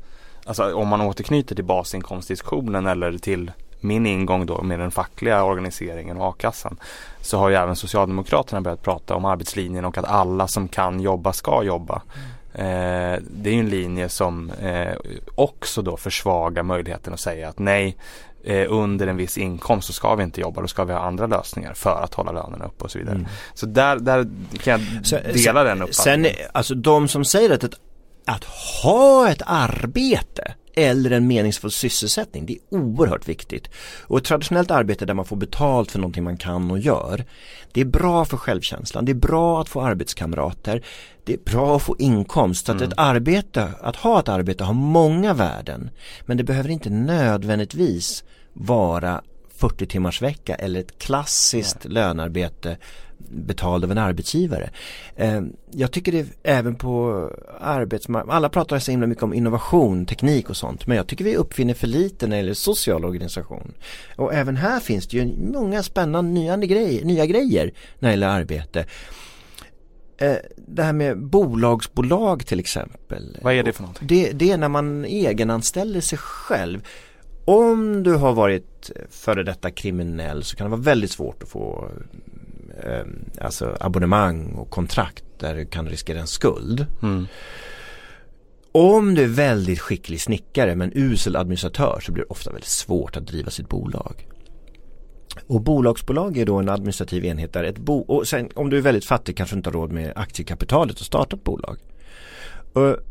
[0.46, 3.52] Alltså om man återknyter till basinkomstdiskussionen eller till
[3.88, 6.78] min ingång då med den fackliga organiseringen och a-kassan
[7.22, 11.34] så har ju även Socialdemokraterna börjat prata om arbetslinjen och att alla som kan jobba
[11.34, 12.02] ska jobba.
[12.54, 14.96] Eh, det är ju en linje som eh,
[15.36, 17.98] också då försvagar möjligheten att säga att nej
[18.44, 21.28] eh, under en viss inkomst så ska vi inte jobba, då ska vi ha andra
[21.28, 23.16] lösningar för att hålla lönerna uppe och så vidare.
[23.16, 23.28] Mm.
[23.54, 24.28] Så där, där
[24.64, 26.34] kan jag så, dela sen, den uppfattningen.
[26.34, 27.64] Sen, alltså de som säger att,
[28.26, 28.44] att
[28.84, 32.46] ha ett arbete eller en meningsfull sysselsättning.
[32.46, 33.70] Det är oerhört viktigt.
[34.02, 37.26] Och ett traditionellt arbete där man får betalt för någonting man kan och gör.
[37.72, 40.84] Det är bra för självkänslan, det är bra att få arbetskamrater,
[41.24, 42.66] det är bra att få inkomst.
[42.66, 42.92] Så att mm.
[42.92, 45.90] ett arbete, att ha ett arbete har många värden.
[46.26, 49.22] Men det behöver inte nödvändigtvis vara
[49.58, 51.94] 40 timmars vecka eller ett klassiskt Nej.
[51.94, 52.78] lönarbete
[53.30, 54.70] betald av en arbetsgivare.
[55.16, 60.50] Eh, jag tycker det även på arbetsmarknaden, alla pratar så himla mycket om innovation, teknik
[60.50, 63.74] och sånt men jag tycker vi uppfinner för lite när det gäller social organisation.
[64.16, 68.28] Och även här finns det ju många spännande nya grejer, nya grejer när det gäller
[68.28, 68.86] arbete.
[70.18, 73.38] Eh, det här med bolagsbolag till exempel.
[73.42, 74.08] Vad är det för någonting?
[74.08, 76.82] Det, det är när man egenanställer sig själv.
[77.46, 81.92] Om du har varit före detta kriminell så kan det vara väldigt svårt att få
[82.84, 83.06] eh,
[83.42, 86.86] alltså abonnemang och kontrakt där du kan riskera en skuld.
[87.04, 87.28] Mm.
[88.72, 93.18] Om du är väldigt skicklig snickare men usel administratör så blir det ofta väldigt svårt
[93.18, 94.28] att driva sitt bolag.
[95.48, 98.82] Och bolagsbolag är då en administrativ enhet där ett bo och sen om du är
[98.82, 101.78] väldigt fattig kanske du inte har råd med aktiekapitalet att starta ett bolag.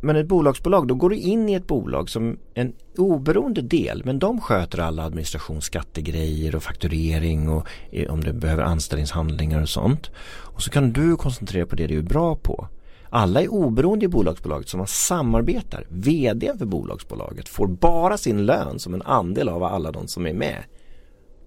[0.01, 4.19] Men ett bolagsbolag, då går du in i ett bolag som en oberoende del men
[4.19, 7.67] de sköter alla administrationsskattegrejer och fakturering och
[8.09, 10.11] om du behöver anställningshandlingar och sånt.
[10.27, 12.69] Och så kan du koncentrera på det du är bra på.
[13.11, 15.87] Alla är oberoende i bolagsbolaget så man samarbetar.
[15.89, 20.35] VD för bolagsbolaget får bara sin lön som en andel av alla de som är
[20.35, 20.63] med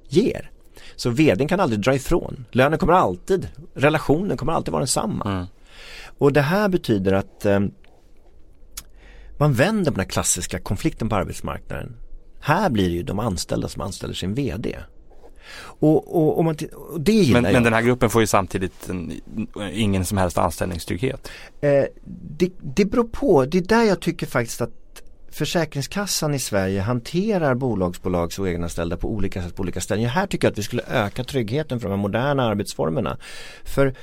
[0.09, 0.51] ger.
[0.95, 2.45] Så vdn kan aldrig dra ifrån.
[2.51, 5.31] Lönen kommer alltid, relationen kommer alltid vara densamma.
[5.31, 5.45] Mm.
[6.17, 7.59] Och det här betyder att eh,
[9.39, 11.95] man vänder på den här klassiska konflikten på arbetsmarknaden.
[12.39, 14.75] Här blir det ju de anställda som anställer sin vd.
[15.61, 17.53] Och, och, och, man, och det gillar men, jag.
[17.53, 19.21] Men den här gruppen får ju samtidigt en,
[19.71, 21.31] ingen som helst anställningstrygghet.
[21.61, 21.83] Eh,
[22.37, 23.45] det, det beror på.
[23.45, 24.71] Det är där jag tycker faktiskt att
[25.31, 30.05] Försäkringskassan i Sverige hanterar bolagsbolags och egenanställda på olika sätt på olika ställen.
[30.05, 33.17] Här tycker jag att vi skulle öka tryggheten för de här moderna arbetsformerna.
[33.63, 33.93] För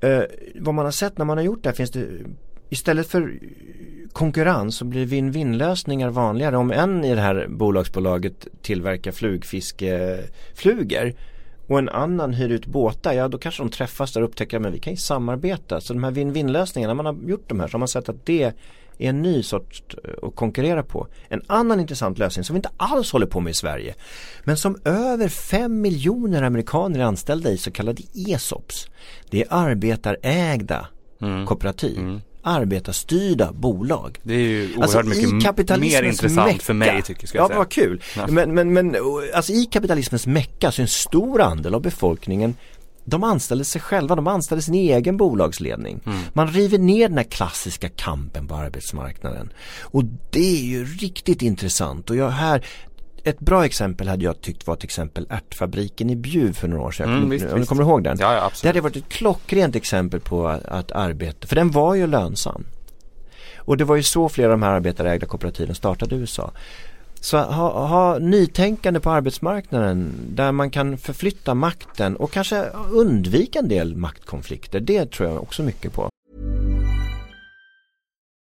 [0.00, 0.22] eh,
[0.54, 2.06] vad man har sett när man har gjort det här finns det
[2.68, 3.38] istället för
[4.12, 6.56] konkurrens så blir win-win lösningar vanligare.
[6.56, 11.14] Om en i det här bolagsbolaget tillverkar flugfiskeflugor
[11.66, 14.74] och en annan hyr ut båtar, ja då kanske de träffas där och upptäcker att
[14.74, 15.80] vi kan ju samarbeta.
[15.80, 18.08] Så de här win-win lösningarna, när man har gjort de här så har man sett
[18.08, 18.52] att det är
[18.98, 21.06] en ny sorts eh, att konkurrera på.
[21.28, 23.94] En annan intressant lösning som vi inte alls håller på med i Sverige
[24.44, 28.88] men som över 5 miljoner amerikaner är anställda i så kallade ESOPs.
[29.30, 30.86] Det är arbetarägda
[31.20, 31.46] mm.
[31.46, 31.98] kooperativ.
[31.98, 34.18] Mm arbetarstyrda bolag.
[34.22, 37.50] Det är ju oerhört alltså, mycket mer intressant mecka, för mig tycker jag.
[37.50, 38.02] Ja, vad kul.
[38.16, 38.26] Ja.
[38.26, 38.96] Men, men, men
[39.34, 42.54] alltså i kapitalismens mecka så är en stor andel av befolkningen
[43.04, 46.00] de anställer sig själva, de anställer sin egen bolagsledning.
[46.06, 46.18] Mm.
[46.32, 49.52] Man river ner den här klassiska kampen på arbetsmarknaden.
[49.80, 52.64] Och det är ju riktigt intressant och jag här
[53.24, 56.90] ett bra exempel hade jag tyckt var till exempel ärtfabriken i Bjuv för några år
[56.90, 57.16] sedan.
[57.16, 58.16] Mm, visst, om du kommer ihåg den?
[58.20, 61.94] Ja, ja, det hade varit ett klockrent exempel på att, att arbeta, för den var
[61.94, 62.64] ju lönsam.
[63.56, 66.50] Och det var ju så flera av de här arbetarägda kooperativen startade i USA.
[67.20, 73.68] Så ha, ha nytänkande på arbetsmarknaden där man kan förflytta makten och kanske undvika en
[73.68, 74.80] del maktkonflikter.
[74.80, 76.08] Det tror jag också mycket på.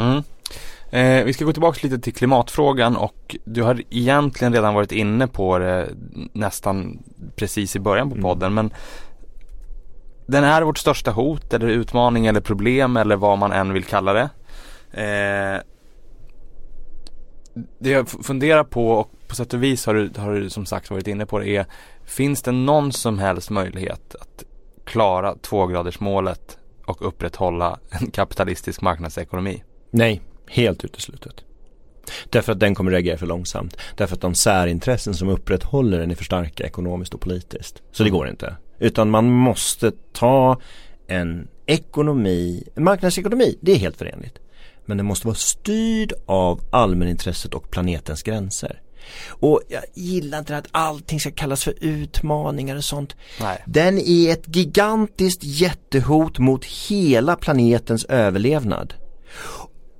[0.00, 0.22] Mm.
[0.90, 5.26] Eh, vi ska gå tillbaka lite till klimatfrågan och du har egentligen redan varit inne
[5.26, 5.88] på det
[6.32, 7.02] nästan
[7.36, 8.22] precis i början på mm.
[8.22, 8.52] podden.
[8.52, 8.54] Mm.
[8.54, 8.74] Men
[10.26, 14.12] den är vårt största hot eller utmaning eller problem eller vad man än vill kalla
[14.12, 14.30] det.
[14.92, 15.62] Eh,
[17.78, 20.90] det jag funderar på och på sätt och vis har du, har du som sagt
[20.90, 21.66] varit inne på det är
[22.04, 24.44] Finns det någon som helst möjlighet att
[24.84, 29.62] klara tvågradersmålet och upprätthålla en kapitalistisk marknadsekonomi?
[29.90, 31.44] Nej, helt uteslutet.
[32.30, 33.76] Därför att den kommer reagera för långsamt.
[33.96, 37.82] Därför att de särintressen som upprätthåller den är för starka ekonomiskt och politiskt.
[37.92, 38.56] Så det går inte.
[38.78, 40.60] Utan man måste ta
[41.06, 44.38] en ekonomi, en marknadsekonomi, det är helt förenligt.
[44.84, 48.80] Men den måste vara styrd av allmänintresset och planetens gränser.
[49.28, 53.16] Och jag gillar inte att allting ska kallas för utmaningar och sånt.
[53.40, 53.64] Nej.
[53.66, 58.94] Den är ett gigantiskt jättehot mot hela planetens överlevnad.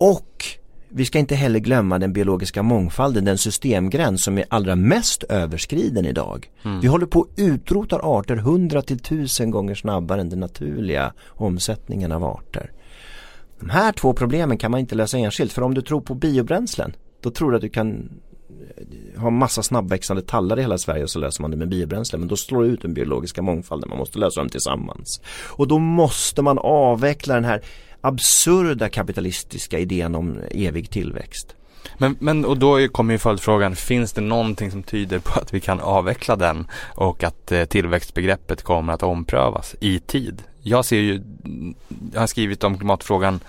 [0.00, 0.44] Och
[0.88, 6.06] vi ska inte heller glömma den biologiska mångfalden, den systemgräns som är allra mest överskriden
[6.06, 6.50] idag.
[6.64, 6.80] Mm.
[6.80, 12.12] Vi håller på att utrota arter 100 till 1000 gånger snabbare än den naturliga omsättningen
[12.12, 12.72] av arter.
[13.60, 16.92] De här två problemen kan man inte lösa enskilt för om du tror på biobränslen
[17.20, 18.20] då tror du att du kan
[18.76, 22.18] eh, ha massa snabbväxande tallar i hela Sverige och så löser man det med biobränsle
[22.18, 25.78] men då slår det ut den biologiska mångfalden man måste lösa dem tillsammans och då
[25.78, 27.62] måste man avveckla den här
[28.00, 31.54] absurda kapitalistiska idén om evig tillväxt.
[31.98, 35.60] Men, men och då kommer ju följdfrågan, finns det någonting som tyder på att vi
[35.60, 40.42] kan avveckla den och att eh, tillväxtbegreppet kommer att omprövas i tid?
[40.62, 41.22] Jag ser ju,
[42.12, 43.40] jag har skrivit om klimatfrågan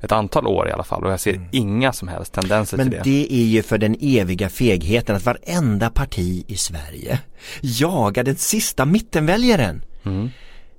[0.00, 1.48] ett antal år i alla fall och jag ser mm.
[1.52, 3.04] inga som helst tendenser Men till det.
[3.04, 7.18] Men det är ju för den eviga fegheten att varenda parti i Sverige
[7.60, 9.82] jagar den sista mittenväljaren.
[10.04, 10.30] Mm.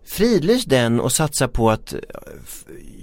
[0.07, 1.93] Fridlys den och satsa på att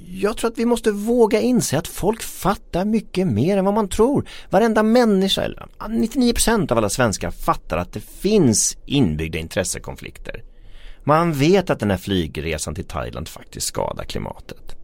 [0.07, 3.89] jag tror att vi måste våga inse att folk fattar mycket mer än vad man
[3.89, 4.29] tror.
[4.51, 10.43] Varenda människa, eller 99% av alla svenskar fattar att det finns inbyggda intressekonflikter.
[11.05, 14.77] Man vet att den här flygresan till Thailand faktiskt skadar klimatet.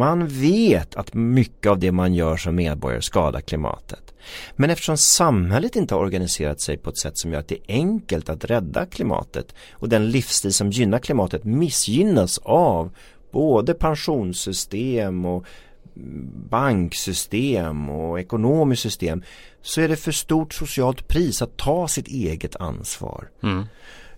[0.00, 4.14] Man vet att mycket av det man gör som medborgare skadar klimatet.
[4.56, 7.74] Men eftersom samhället inte har organiserat sig på ett sätt som gör att det är
[7.74, 12.90] enkelt att rädda klimatet och den livsstil som gynnar klimatet missgynnas av
[13.32, 15.44] både pensionssystem och
[16.50, 19.22] banksystem och ekonomiskt system
[19.62, 23.28] så är det för stort socialt pris att ta sitt eget ansvar.
[23.42, 23.64] Mm.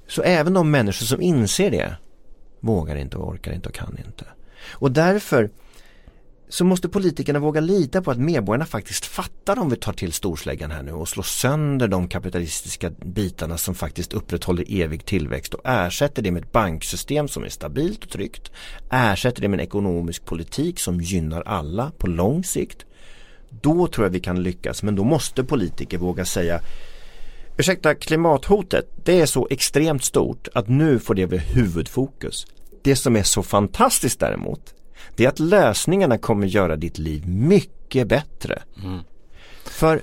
[0.09, 1.97] Så även de människor som inser det
[2.61, 4.25] vågar inte och orkar inte och kan inte.
[4.71, 5.51] Och därför
[6.53, 10.71] så måste politikerna våga lita på att medborgarna faktiskt fattar om vi tar till storsläggan
[10.71, 16.23] här nu och slår sönder de kapitalistiska bitarna som faktiskt upprätthåller evig tillväxt och ersätter
[16.23, 18.51] det med ett banksystem som är stabilt och tryggt.
[18.91, 22.87] Ersätter det med en ekonomisk politik som gynnar alla på lång sikt.
[23.51, 26.61] Då tror jag vi kan lyckas men då måste politiker våga säga
[27.59, 32.47] Ursäkta, klimathotet det är så extremt stort att nu får det bli huvudfokus.
[32.83, 34.75] Det som är så fantastiskt däremot
[35.17, 38.63] det är att lösningarna kommer göra ditt liv mycket bättre.
[38.83, 39.01] Mm.
[39.65, 40.01] För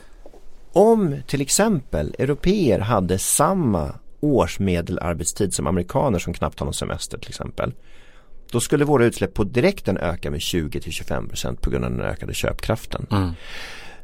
[0.73, 7.29] om till exempel europeer hade samma årsmedelarbetstid som amerikaner som knappt har någon semester till
[7.29, 7.73] exempel.
[8.51, 13.05] Då skulle våra utsläpp på direkten öka med 20-25% på grund av den ökade köpkraften.
[13.11, 13.31] Mm.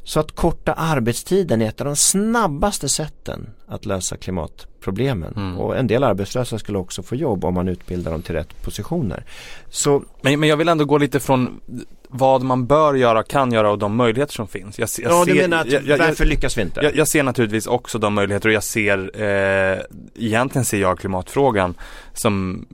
[0.05, 5.33] Så att korta arbetstiden är ett av de snabbaste sätten att lösa klimatproblemen.
[5.35, 5.57] Mm.
[5.57, 9.23] Och en del arbetslösa skulle också få jobb om man utbildar dem till rätt positioner.
[9.69, 10.03] Så...
[10.21, 11.59] Men, men jag vill ändå gå lite från
[12.07, 14.79] vad man bör göra, kan göra och de möjligheter som finns.
[14.79, 16.81] Jag, jag ja, du menar att jag, varför lyckas vi inte?
[16.83, 19.79] Jag, jag, ser naturligtvis också de möjligheter och jag ser, eh,
[20.15, 21.75] egentligen ser jag klimatfrågan
[22.13, 22.65] som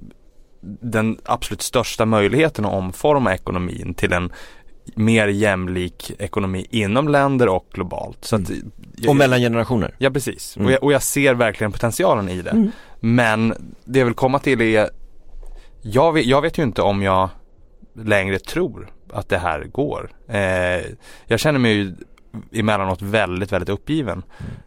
[0.81, 4.31] den absolut största möjligheten att omforma ekonomin till en
[4.95, 8.25] mer jämlik ekonomi inom länder och globalt.
[8.25, 8.71] Så att, mm.
[8.95, 9.95] jag, och mellan generationer.
[9.97, 10.65] Ja precis, mm.
[10.65, 12.49] och, jag, och, jag, ser verkligen potentialen i det.
[12.49, 12.71] Mm.
[12.99, 14.89] Men det jag vill komma till är,
[15.81, 17.29] jag vet, jag vet ju inte om jag
[17.93, 20.11] längre tror att det här går.
[20.27, 20.81] Eh,
[21.25, 21.95] jag känner mig ju
[22.51, 24.23] emellanåt väldigt, väldigt uppgiven.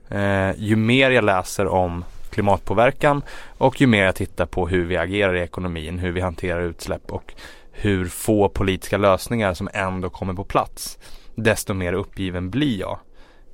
[0.08, 0.50] Mm.
[0.50, 3.22] Eh, ju mer jag läser om klimatpåverkan
[3.58, 7.12] och ju mer jag tittar på hur vi agerar i ekonomin, hur vi hanterar utsläpp
[7.12, 7.34] och
[7.76, 10.98] hur få politiska lösningar som ändå kommer på plats
[11.34, 12.98] desto mer uppgiven blir jag.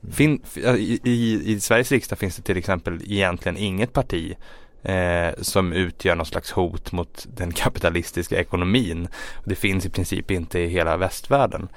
[0.03, 0.13] Mm.
[0.15, 4.37] Fin, i, i, I Sveriges riksdag finns det till exempel egentligen inget parti
[4.83, 9.09] eh, som utgör något slags hot mot den kapitalistiska ekonomin.
[9.45, 11.69] Det finns i princip inte i hela västvärlden.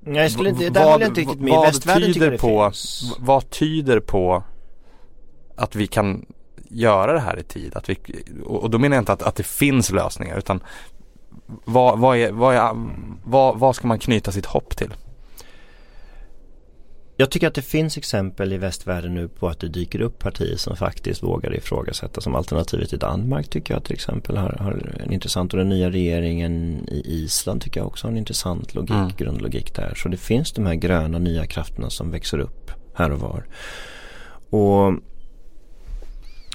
[0.00, 1.50] Nej, jag skulle inte, där vad, jag inte riktigt med.
[1.50, 3.16] Vad Västvärlden tyder det på, finns.
[3.18, 4.42] Vad tyder på
[5.56, 6.26] att vi kan
[6.70, 7.76] göra det här i tid?
[7.76, 7.98] Att vi,
[8.44, 10.60] och då menar jag inte att, att det finns lösningar utan
[11.46, 12.76] vad, vad, är, vad, är,
[13.24, 14.94] vad, vad ska man knyta sitt hopp till?
[17.18, 20.56] Jag tycker att det finns exempel i västvärlden nu på att det dyker upp partier
[20.56, 22.20] som faktiskt vågar ifrågasätta.
[22.20, 25.90] Som alternativet i Danmark tycker jag till exempel har, har en intressant och den nya
[25.90, 29.12] regeringen i Island tycker jag också har en intressant logik, mm.
[29.16, 29.94] grundlogik där.
[29.96, 33.46] Så det finns de här gröna nya krafterna som växer upp här och var.
[34.50, 34.86] Och,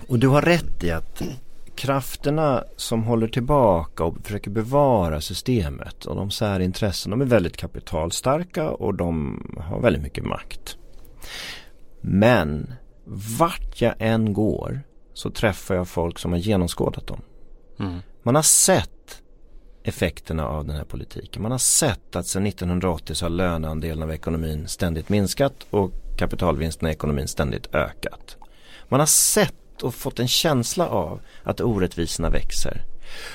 [0.08, 1.22] och du har rätt i att
[1.82, 8.70] krafterna som håller tillbaka och försöker bevara systemet och de särintressen de är väldigt kapitalstarka
[8.70, 10.78] och de har väldigt mycket makt.
[12.02, 12.74] Men
[13.40, 14.82] vart jag än går
[15.14, 17.22] så träffar jag folk som har genomskådat dem.
[17.80, 18.00] Mm.
[18.24, 19.22] Man har sett
[19.84, 21.42] effekterna av den här politiken.
[21.42, 26.90] Man har sett att sedan 1980 så har löneandelen av ekonomin ständigt minskat och kapitalvinsterna
[26.90, 28.38] i ekonomin ständigt ökat.
[28.90, 32.82] Man har sett och fått en känsla av att orättvisorna växer.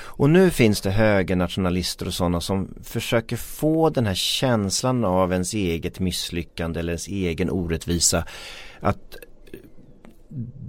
[0.03, 5.53] Och nu finns det högernationalister och sådana som försöker få den här känslan av ens
[5.53, 8.25] eget misslyckande eller ens egen orättvisa
[8.79, 9.17] att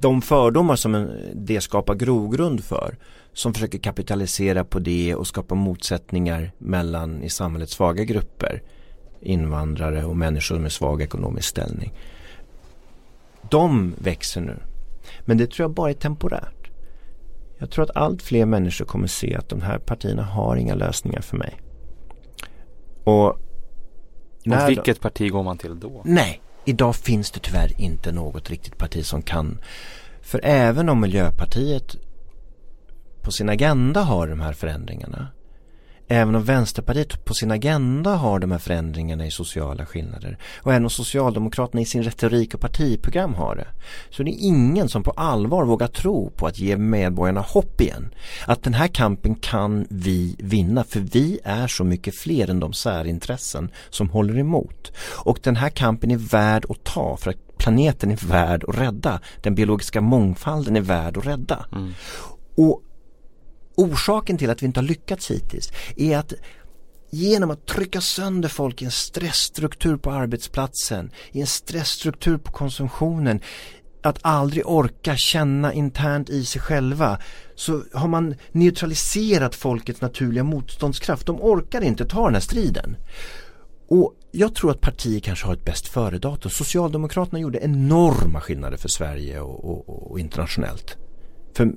[0.00, 2.96] de fördomar som det skapar grogrund för
[3.32, 8.62] som försöker kapitalisera på det och skapa motsättningar mellan i samhället svaga grupper
[9.20, 11.92] invandrare och människor med svag ekonomisk ställning.
[13.50, 14.56] De växer nu.
[15.28, 16.70] Men det tror jag bara är temporärt.
[17.58, 21.20] Jag tror att allt fler människor kommer se att de här partierna har inga lösningar
[21.20, 21.60] för mig.
[23.04, 23.38] Och, och
[24.68, 25.00] vilket de...
[25.00, 26.02] parti går man till då?
[26.04, 29.58] Nej, idag finns det tyvärr inte något riktigt parti som kan.
[30.20, 31.96] För även om Miljöpartiet
[33.22, 35.28] på sin agenda har de här förändringarna
[36.10, 40.84] Även om Vänsterpartiet på sin agenda har de här förändringarna i sociala skillnader och även
[40.84, 43.66] om Socialdemokraterna i sin retorik och partiprogram har det
[44.10, 48.14] så det är ingen som på allvar vågar tro på att ge medborgarna hopp igen.
[48.46, 52.72] Att den här kampen kan vi vinna för vi är så mycket fler än de
[52.72, 54.92] särintressen som håller emot.
[55.24, 59.20] Och den här kampen är värd att ta för att planeten är värd att rädda.
[59.42, 61.66] Den biologiska mångfalden är värd att rädda.
[61.72, 61.92] Mm.
[62.54, 62.82] Och
[63.78, 66.32] Orsaken till att vi inte har lyckats hittills är att
[67.10, 73.40] genom att trycka sönder folk i en stressstruktur på arbetsplatsen, i en stressstruktur på konsumtionen,
[74.02, 77.18] att aldrig orka känna internt i sig själva
[77.54, 81.26] så har man neutraliserat folkets naturliga motståndskraft.
[81.26, 82.96] De orkar inte ta den här striden.
[83.88, 86.50] Och jag tror att partier kanske har ett bäst före-datum.
[86.50, 90.96] Socialdemokraterna gjorde enorma skillnader för Sverige och, och, och internationellt
[91.54, 91.72] för,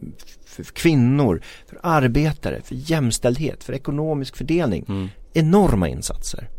[0.52, 4.86] för kvinnor, för arbetare, för jämställdhet, för ekonomisk fördelning.
[4.88, 5.10] Mm.
[5.34, 6.49] Enorma insatser.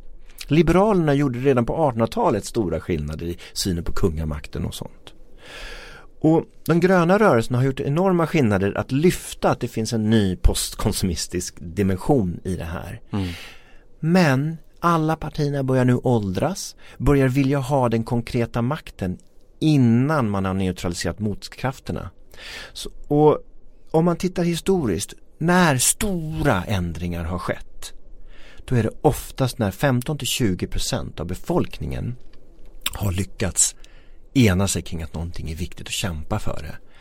[0.47, 5.15] Liberalerna gjorde redan på 1800-talet stora skillnader i synen på kungamakten och sånt.
[6.21, 10.37] Och de gröna rörelserna har gjort enorma skillnader att lyfta att det finns en ny
[10.37, 13.01] postkonsumistisk dimension i det här.
[13.13, 13.29] Mm.
[14.01, 19.19] Men alla partierna börjar nu åldras, börjar vilja ha den konkreta makten
[19.59, 22.11] innan man har neutraliserat motkrafterna.
[22.73, 23.39] Så, och
[23.93, 27.93] om man tittar historiskt, när stora ändringar har skett,
[28.65, 32.17] då är det oftast när 15-20% av befolkningen
[32.93, 33.77] har lyckats
[34.35, 36.92] ena sig kring att någonting är viktigt att kämpa för det.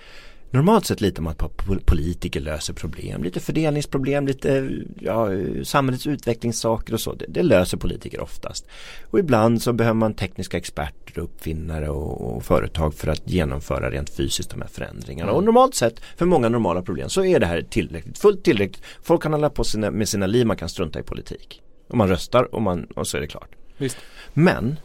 [0.54, 5.30] Normalt sett litar man på att politiker löser problem, lite fördelningsproblem, lite ja,
[5.64, 7.14] samhällets utvecklingssaker och så.
[7.14, 8.68] Det, det, löser politiker oftast.
[9.10, 14.10] Och ibland så behöver man tekniska experter, uppfinnare och, och företag för att genomföra rent
[14.10, 15.30] fysiskt de här förändringarna.
[15.30, 15.36] Mm.
[15.38, 18.84] Och normalt sett, för många normala problem, så är det här tillräckligt, fullt tillräckligt.
[19.04, 21.62] Folk kan hålla på sina, med sina liv, man kan strunta i politik.
[21.88, 23.50] Och man röstar och, man, och så är det klart.
[23.78, 23.98] Visst.
[24.34, 24.78] Men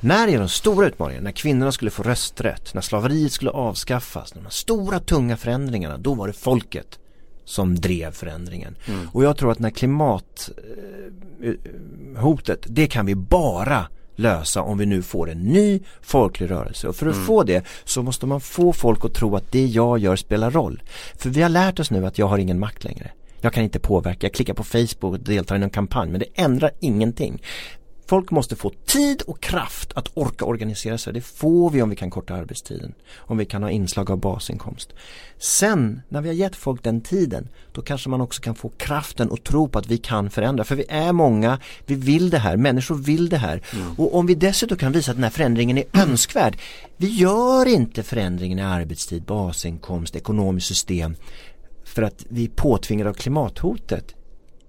[0.00, 1.24] när är de stora utmaningarna?
[1.24, 6.14] När kvinnorna skulle få rösträtt, när slaveriet skulle avskaffas, när de stora tunga förändringarna, då
[6.14, 6.98] var det folket
[7.44, 8.76] som drev förändringen.
[8.86, 9.08] Mm.
[9.12, 13.86] Och jag tror att när klimathotet, det kan vi bara
[14.16, 16.88] lösa om vi nu får en ny folklig rörelse.
[16.88, 17.26] Och för att mm.
[17.26, 20.82] få det så måste man få folk att tro att det jag gör spelar roll.
[21.16, 23.10] För vi har lärt oss nu att jag har ingen makt längre.
[23.40, 26.26] Jag kan inte påverka, jag klickar på Facebook och deltar i någon kampanj men det
[26.34, 27.42] ändrar ingenting.
[28.10, 31.12] Folk måste få tid och kraft att orka organisera sig.
[31.12, 32.94] Det får vi om vi kan korta arbetstiden.
[33.16, 34.92] Om vi kan ha inslag av basinkomst.
[35.38, 39.28] Sen när vi har gett folk den tiden då kanske man också kan få kraften
[39.28, 40.64] och tro på att vi kan förändra.
[40.64, 43.62] För vi är många, vi vill det här, människor vill det här.
[43.72, 43.94] Mm.
[43.98, 46.58] Och om vi dessutom kan visa att den här förändringen är önskvärd.
[46.96, 51.16] Vi gör inte förändringen i arbetstid, basinkomst, ekonomiskt system
[51.84, 54.14] för att vi är påtvingade av klimathotet.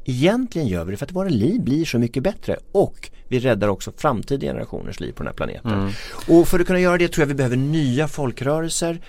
[0.05, 3.67] Egentligen gör vi det för att våra liv blir så mycket bättre och vi räddar
[3.67, 5.71] också framtida generationers liv på den här planeten.
[5.71, 5.91] Mm.
[6.27, 9.01] Och för att kunna göra det tror jag vi behöver nya folkrörelser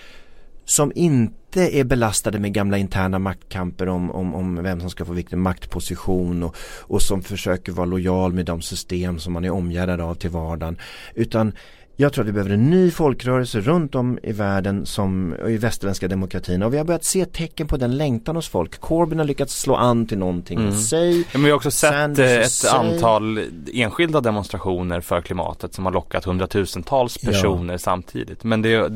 [0.65, 5.13] som inte är belastade med gamla interna maktkamper om, om, om vem som ska få
[5.13, 10.01] vilken maktposition och, och som försöker vara lojal med de system som man är omgärdad
[10.01, 10.77] av till vardagen.
[11.15, 11.53] Utan
[11.95, 16.07] jag tror att vi behöver en ny folkrörelse runt om i världen som i västerländska
[16.07, 18.79] demokratin och vi har börjat se tecken på den längtan hos folk.
[18.79, 20.59] Corbyn har lyckats slå an till någonting.
[20.59, 20.73] Mm.
[20.73, 22.69] Säg, ja, men vi har också sett Sanders, ett säg.
[22.69, 23.39] antal
[23.73, 27.77] enskilda demonstrationer för klimatet som har lockat hundratusentals personer ja.
[27.77, 28.43] samtidigt.
[28.43, 28.91] Men det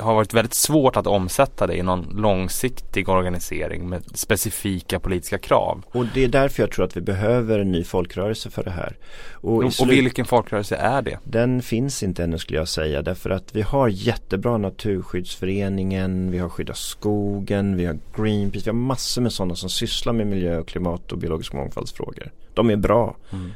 [0.00, 5.82] har varit väldigt svårt att omsätta det i någon långsiktig organisering med specifika politiska krav.
[5.92, 8.96] Och det är därför jag tror att vi behöver en ny folkrörelse för det här.
[9.32, 11.18] Och, och, och vilken folkrörelse är det?
[11.24, 16.48] Den finns inte ännu skulle jag säga därför att vi har jättebra Naturskyddsföreningen, vi har
[16.48, 20.68] Skydda skogen, vi har Greenpeace, vi har massor med sådana som sysslar med miljö och
[20.68, 22.32] klimat och biologisk mångfaldsfrågor.
[22.54, 23.16] De är bra.
[23.32, 23.50] Mm.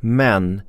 [0.00, 0.62] Men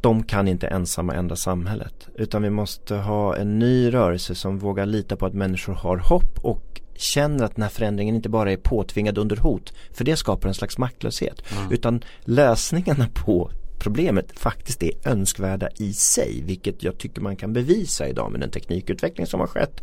[0.00, 2.08] de kan inte ensamma ändra samhället.
[2.14, 6.38] Utan vi måste ha en ny rörelse som vågar lita på att människor har hopp
[6.42, 9.74] och känner att den här förändringen inte bara är påtvingad under hot.
[9.92, 11.42] För det skapar en slags maktlöshet.
[11.58, 11.72] Mm.
[11.72, 13.50] Utan lösningarna på
[13.84, 16.42] problemet faktiskt är önskvärda i sig.
[16.46, 19.82] Vilket jag tycker man kan bevisa idag med den teknikutveckling som har skett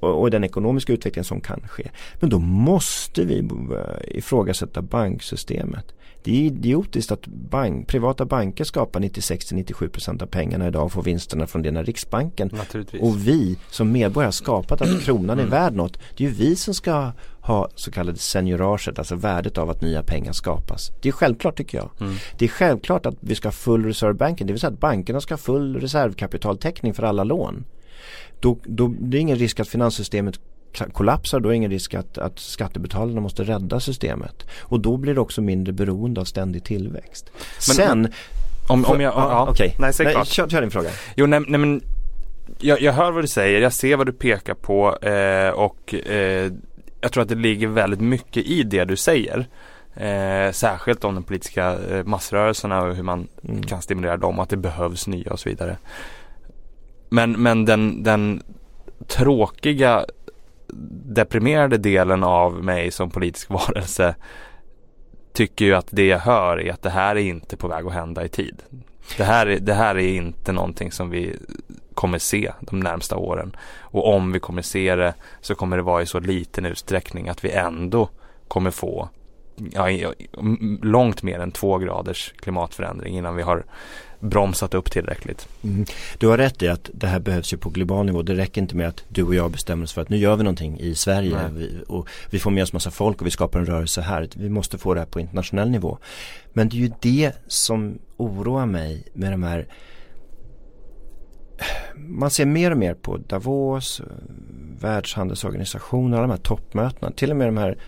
[0.00, 1.90] och, den ekonomiska utveckling som kan ske.
[2.20, 5.94] Men då måste vi eh, ifrågasätta banksystemet.
[6.22, 11.46] Det är idiotiskt att bank, privata banker skapar 96-97% av pengarna idag och får vinsterna
[11.46, 12.50] från det när Riksbanken
[13.00, 15.50] och vi som medborgare har skapat att kronan är mm.
[15.50, 15.98] värd något.
[16.16, 20.02] Det är ju vi som ska ha så kallade senioraget, alltså värdet av att nya
[20.02, 20.90] pengar skapas.
[21.02, 21.90] Det är självklart tycker jag.
[22.00, 22.14] Mm.
[22.38, 25.20] Det är självklart att vi ska ha full reserve banking, det vill säga att bankerna
[25.20, 27.64] ska ha full reservkapitaltäckning för alla lån.
[28.40, 30.40] Då, då det är ingen risk att finanssystemet
[30.92, 34.46] kollapsar då är ingen risk att, att skattebetalarna måste rädda systemet.
[34.60, 37.30] Och då blir det också mindre beroende av ständig tillväxt.
[37.34, 38.12] Men, Sen men,
[38.68, 39.76] om, om jag, ja, okej.
[39.78, 40.90] Nej, nej kör, kör din fråga.
[41.16, 41.82] Jo, nej, nej men
[42.58, 46.52] jag, jag, hör vad du säger, jag ser vad du pekar på eh, och eh,
[47.00, 49.46] jag tror att det ligger väldigt mycket i det du säger.
[49.94, 53.62] Eh, särskilt om de politiska eh, massrörelserna och hur man mm.
[53.62, 55.76] kan stimulera dem, att det behövs nya och så vidare.
[57.08, 58.42] Men, men den, den
[59.06, 60.04] tråkiga
[61.14, 64.14] deprimerade delen av mig som politisk varelse
[65.32, 67.92] tycker ju att det jag hör är att det här är inte på väg att
[67.92, 68.62] hända i tid.
[69.16, 71.36] Det här, är, det här är inte någonting som vi
[71.94, 73.56] kommer se de närmsta åren.
[73.80, 77.44] Och om vi kommer se det så kommer det vara i så liten utsträckning att
[77.44, 78.08] vi ändå
[78.48, 79.08] kommer få
[79.72, 80.12] ja,
[80.82, 83.64] långt mer än två graders klimatförändring innan vi har
[84.20, 85.48] bromsat upp tillräckligt.
[85.62, 85.84] Mm.
[86.18, 88.22] Du har rätt i att det här behövs ju på global nivå.
[88.22, 90.42] Det räcker inte med att du och jag bestämmer oss för att nu gör vi
[90.42, 93.66] någonting i Sverige vi, och vi får med oss massa folk och vi skapar en
[93.66, 94.28] rörelse här.
[94.36, 95.98] Vi måste få det här på internationell nivå.
[96.52, 99.66] Men det är ju det som oroar mig med de här
[101.96, 104.02] man ser mer och mer på Davos,
[104.80, 107.78] Världshandelsorganisationen, alla de här toppmötena, till och med de här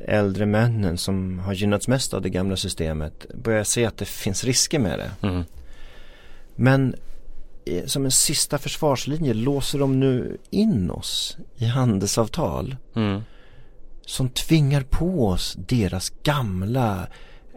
[0.00, 4.44] äldre männen som har gynnats mest av det gamla systemet börjar se att det finns
[4.44, 5.28] risker med det.
[5.28, 5.44] Mm.
[6.54, 6.94] Men
[7.86, 13.22] som en sista försvarslinje låser de nu in oss i handelsavtal mm.
[14.06, 17.08] som tvingar på oss deras gamla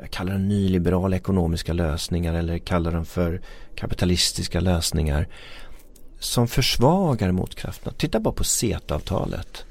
[0.02, 3.42] jag kallar dem nyliberala ekonomiska lösningar eller kallar dem för
[3.76, 5.28] kapitalistiska lösningar
[6.20, 7.94] som försvagar motkrafterna.
[7.98, 9.66] Titta bara på CETA-avtalet.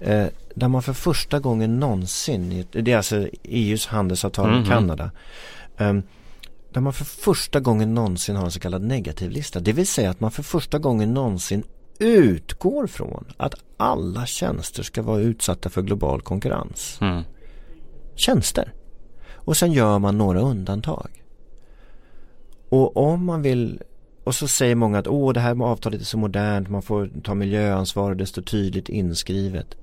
[0.00, 4.68] Eh, där man för första gången någonsin, det är alltså EUs handelsavtal med mm -hmm.
[4.68, 5.10] Kanada.
[5.78, 6.02] Um,
[6.72, 9.60] där man för första gången någonsin har en så kallad negativlista.
[9.60, 11.62] Det vill säga att man för första gången någonsin
[11.98, 16.98] utgår från att alla tjänster ska vara utsatta för global konkurrens.
[17.00, 17.22] Mm.
[18.14, 18.72] Tjänster.
[19.34, 21.24] Och sen gör man några undantag.
[22.68, 23.82] Och om man vill
[24.24, 27.10] och så säger många att åh det här med avtalet är så modernt, man får
[27.24, 29.76] ta miljöansvar och det står tydligt inskrivet.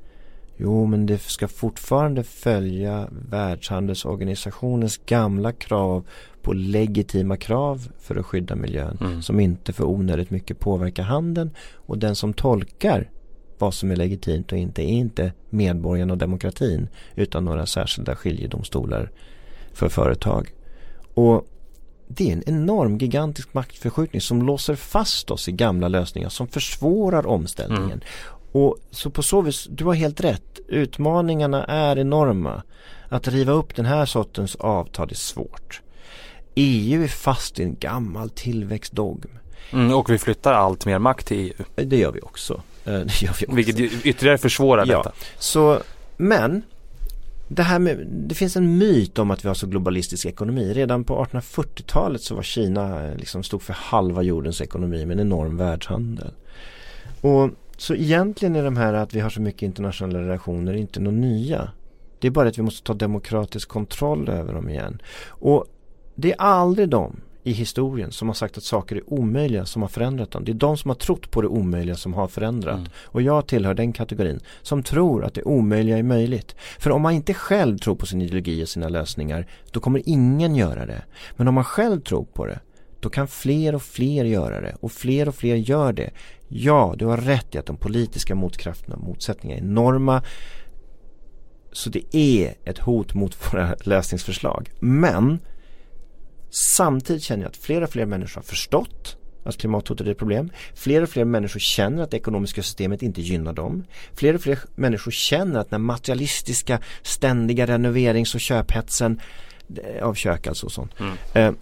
[0.57, 6.07] Jo, men det ska fortfarande följa Världshandelsorganisationens gamla krav
[6.41, 9.21] på legitima krav för att skydda miljön mm.
[9.21, 13.09] som inte för onödigt mycket påverkar handeln och den som tolkar
[13.57, 19.11] vad som är legitimt och inte är inte medborgarna och demokratin utan några särskilda skiljedomstolar
[19.73, 20.53] för företag.
[21.13, 21.47] Och
[22.07, 27.27] det är en enorm gigantisk maktförskjutning som låser fast oss i gamla lösningar som försvårar
[27.27, 27.85] omställningen.
[27.85, 28.01] Mm.
[28.51, 30.59] Och så på så vis, du har helt rätt.
[30.67, 32.63] Utmaningarna är enorma.
[33.09, 35.81] Att riva upp den här sortens avtal är svårt.
[36.55, 39.27] EU är fast i en gammal tillväxtdogm.
[39.71, 41.85] Mm, och vi flyttar allt mer makt till EU.
[41.85, 42.61] Det gör vi också.
[42.85, 43.55] Eh, det gör vi också.
[43.55, 44.97] Vilket ytterligare försvårar ja.
[44.97, 45.11] detta.
[45.37, 45.79] Så,
[46.17, 46.63] men
[47.47, 50.73] det, här med, det finns en myt om att vi har så globalistisk ekonomi.
[50.73, 55.27] Redan på 1840-talet så var Kina eh, liksom stod för halva jordens ekonomi med en
[55.27, 56.31] enorm världshandel.
[57.21, 61.13] Och så egentligen är de här att vi har så mycket internationella relationer inte något
[61.13, 61.71] nya.
[62.19, 65.01] Det är bara att vi måste ta demokratisk kontroll över dem igen.
[65.27, 65.65] Och
[66.15, 69.89] det är aldrig de i historien som har sagt att saker är omöjliga som har
[69.89, 70.45] förändrat dem.
[70.45, 72.77] Det är de som har trott på det omöjliga som har förändrat.
[72.77, 72.89] Mm.
[73.03, 76.55] Och jag tillhör den kategorin som tror att det omöjliga är möjligt.
[76.79, 80.55] För om man inte själv tror på sin ideologi och sina lösningar då kommer ingen
[80.55, 81.03] göra det.
[81.35, 82.59] Men om man själv tror på det
[82.99, 86.09] då kan fler och fler göra det och fler och fler gör det.
[86.47, 90.23] Ja, du har rätt i att de politiska motkrafterna och motsättningarna är enorma.
[91.71, 94.71] Så det är ett hot mot våra lösningsförslag.
[94.79, 95.39] Men
[96.75, 100.49] samtidigt känner jag att fler och fler människor har förstått att klimathotet är ett problem.
[100.75, 103.83] Fler och fler människor känner att det ekonomiska systemet inte gynnar dem.
[104.13, 109.21] Fler och fler människor känner att den materialistiska ständiga renoverings och köphetsen
[109.83, 110.91] eh, av kök alltså och sånt.
[110.99, 111.13] Mm.
[111.33, 111.53] Eh,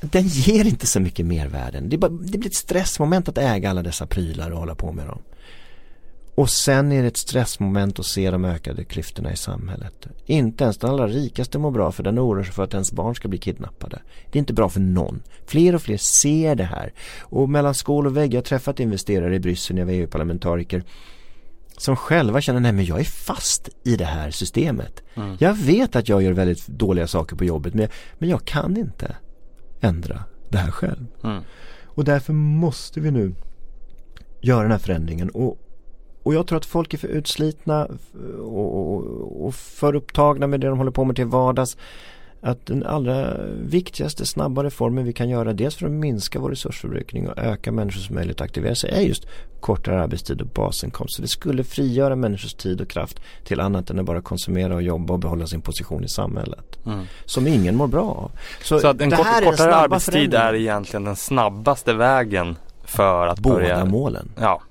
[0.00, 1.88] den ger inte så mycket mervärden.
[1.88, 5.06] Det, bara, det blir ett stressmoment att äga alla dessa prylar och hålla på med
[5.06, 5.18] dem.
[6.34, 10.06] Och sen är det ett stressmoment att se de ökade klyftorna i samhället.
[10.26, 13.14] Inte ens den allra rikaste mår bra för den oroar sig för att ens barn
[13.14, 13.98] ska bli kidnappade.
[14.30, 15.22] Det är inte bra för någon.
[15.46, 16.92] Fler och fler ser det här.
[17.20, 20.84] Och mellan skål och vägg, jag har träffat investerare i Bryssel när jag var EU-parlamentariker
[21.76, 25.02] som själva känner, nej men jag är fast i det här systemet.
[25.14, 25.36] Mm.
[25.40, 27.88] Jag vet att jag gör väldigt dåliga saker på jobbet men,
[28.18, 29.16] men jag kan inte
[29.80, 31.06] ändra det här själv.
[31.24, 31.42] Mm.
[31.84, 33.34] Och därför måste vi nu
[34.40, 35.30] göra den här förändringen.
[35.30, 35.58] Och,
[36.22, 37.88] och jag tror att folk är för utslitna
[38.38, 41.76] och, och, och för upptagna med det de håller på med till vardags.
[42.40, 47.28] Att den allra viktigaste snabba reformen vi kan göra dels för att minska vår resursförbrukning
[47.28, 49.26] och öka människors möjlighet att aktivera sig är just
[49.60, 51.14] kortare arbetstid och basinkomst.
[51.14, 54.82] Så det skulle frigöra människors tid och kraft till annat än att bara konsumera och
[54.82, 56.78] jobba och behålla sin position i samhället.
[56.86, 57.04] Mm.
[57.24, 58.30] Som ingen mår bra av.
[58.62, 63.54] Så, Så att en kort, kortare arbetstid är egentligen den snabbaste vägen för att Båda
[63.54, 63.84] börja...
[63.84, 64.30] målen.
[64.40, 64.62] Ja.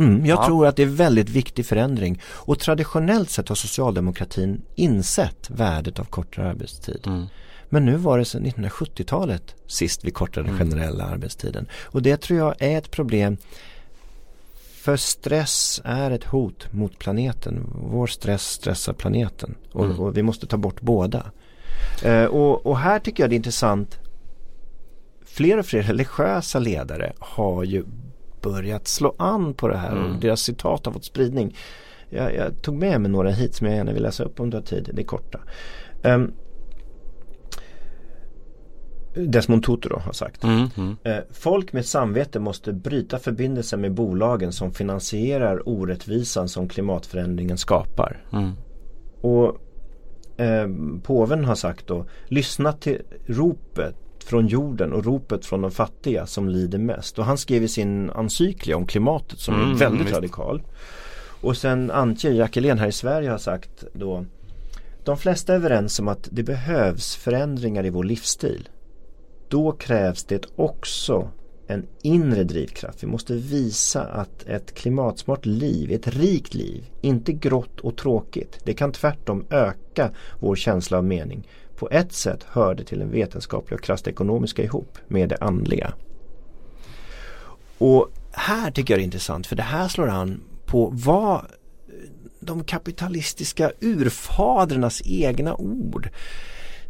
[0.00, 0.46] Mm, jag ja.
[0.46, 6.04] tror att det är väldigt viktig förändring och traditionellt sett har socialdemokratin insett värdet av
[6.04, 7.02] kortare arbetstid.
[7.06, 7.26] Mm.
[7.68, 10.70] Men nu var det sedan 1970-talet sist vi kortade den mm.
[10.70, 11.66] generella arbetstiden.
[11.82, 13.36] Och det tror jag är ett problem
[14.80, 17.72] för stress är ett hot mot planeten.
[17.74, 20.00] Vår stress stressar planeten och, mm.
[20.00, 21.30] och vi måste ta bort båda.
[22.04, 23.98] Eh, och, och, här tycker jag det är intressant.
[25.26, 27.84] Fler och fler religiösa ledare har ju
[28.42, 30.04] börjat slå an på det här mm.
[30.04, 31.56] och deras citat har fått spridning.
[32.08, 34.56] Jag, jag, tog med mig några hit som jag gärna vill läsa upp om du
[34.56, 34.90] har tid.
[34.92, 35.40] Det är korta.
[36.02, 36.32] Um,
[39.14, 40.44] Desmond Tutu då har sagt.
[40.44, 40.96] Mm, mm.
[41.04, 48.24] Eh, folk med samvete måste bryta förbindelsen med bolagen som finansierar orättvisan som klimatförändringen skapar.
[48.32, 48.52] Mm.
[49.20, 49.56] Och
[50.40, 50.68] eh,
[51.02, 56.48] påven har sagt då, lyssna till ropet från jorden och ropet från de fattiga som
[56.48, 57.18] lider mest.
[57.18, 60.16] Och han skrev i sin encyklia om klimatet som mm, är väldigt visst.
[60.16, 60.62] radikal.
[61.40, 64.24] Och sen Antje Jackelén här i Sverige har sagt då
[65.04, 68.68] De flesta är överens om att det behövs förändringar i vår livsstil.
[69.48, 71.28] Då krävs det också
[71.66, 73.02] en inre drivkraft.
[73.02, 78.58] Vi måste visa att ett klimatsmart liv, ett rikt liv, inte grått och tråkigt.
[78.64, 80.10] Det kan tvärtom öka
[80.40, 81.48] vår känsla av mening
[81.80, 85.92] på ett sätt hörde till den vetenskapliga och krasst ekonomiska ihop med det andliga.
[87.78, 91.44] Och här tycker jag det är intressant för det här slår an på vad
[92.40, 96.08] de kapitalistiska urfadernas egna ord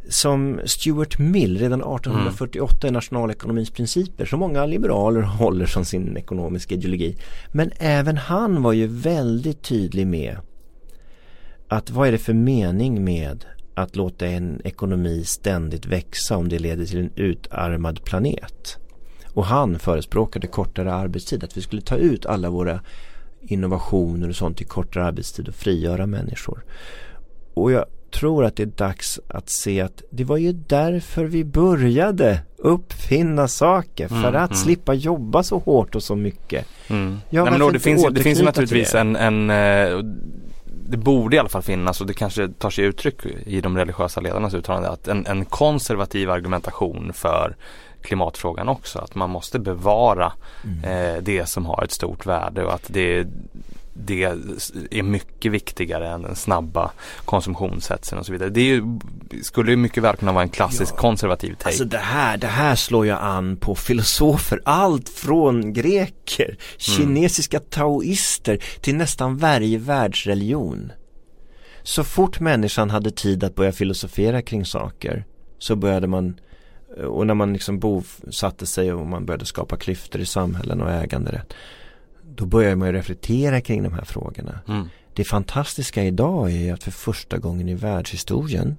[0.08, 2.92] som Stuart Mill redan 1848 mm.
[2.92, 7.16] i nationalekonomins principer som många liberaler håller som sin ekonomiska ideologi.
[7.52, 10.36] Men även han var ju väldigt tydlig med
[11.68, 13.44] att vad är det för mening med
[13.80, 18.78] att låta en ekonomi ständigt växa om det leder till en utarmad planet.
[19.32, 22.80] Och han förespråkade kortare arbetstid, att vi skulle ta ut alla våra
[23.40, 26.64] innovationer och sånt till kortare arbetstid och frigöra människor.
[27.54, 31.44] Och jag tror att det är dags att se att det var ju därför vi
[31.44, 34.62] började uppfinna saker för mm, att mm.
[34.62, 36.66] slippa jobba så hårt och så mycket.
[36.88, 37.18] Mm.
[37.30, 40.04] Ja, Nej, men då, det, finns, det finns naturligtvis en, en eh,
[40.90, 44.20] det borde i alla fall finnas och det kanske tar sig uttryck i de religiösa
[44.20, 47.56] ledarnas uttalande att en, en konservativ argumentation för
[48.02, 48.98] klimatfrågan också.
[48.98, 50.32] Att man måste bevara
[50.64, 50.84] mm.
[50.84, 53.26] eh, det som har ett stort värde och att det,
[54.04, 54.22] det
[54.90, 56.90] är mycket viktigare än den snabba
[57.24, 58.50] konsumtionshetsen och så vidare.
[58.50, 58.82] Det ju,
[59.42, 61.00] skulle ju mycket väl kunna vara en klassisk ja.
[61.00, 61.68] konservativ take.
[61.68, 66.56] Alltså det här, det här slår jag an på filosofer, allt från greker, mm.
[66.76, 67.68] kinesiska mm.
[67.70, 70.92] taoister till nästan varje världsreligion.
[71.82, 75.24] Så fort människan hade tid att börja filosofera kring saker
[75.58, 76.40] så började man
[77.06, 81.54] och när man liksom bosatte sig och man började skapa klyftor i samhällen och äganderätt
[82.40, 84.60] då börjar man ju reflektera kring de här frågorna.
[84.68, 84.88] Mm.
[85.14, 88.76] Det fantastiska idag är att för första gången i världshistorien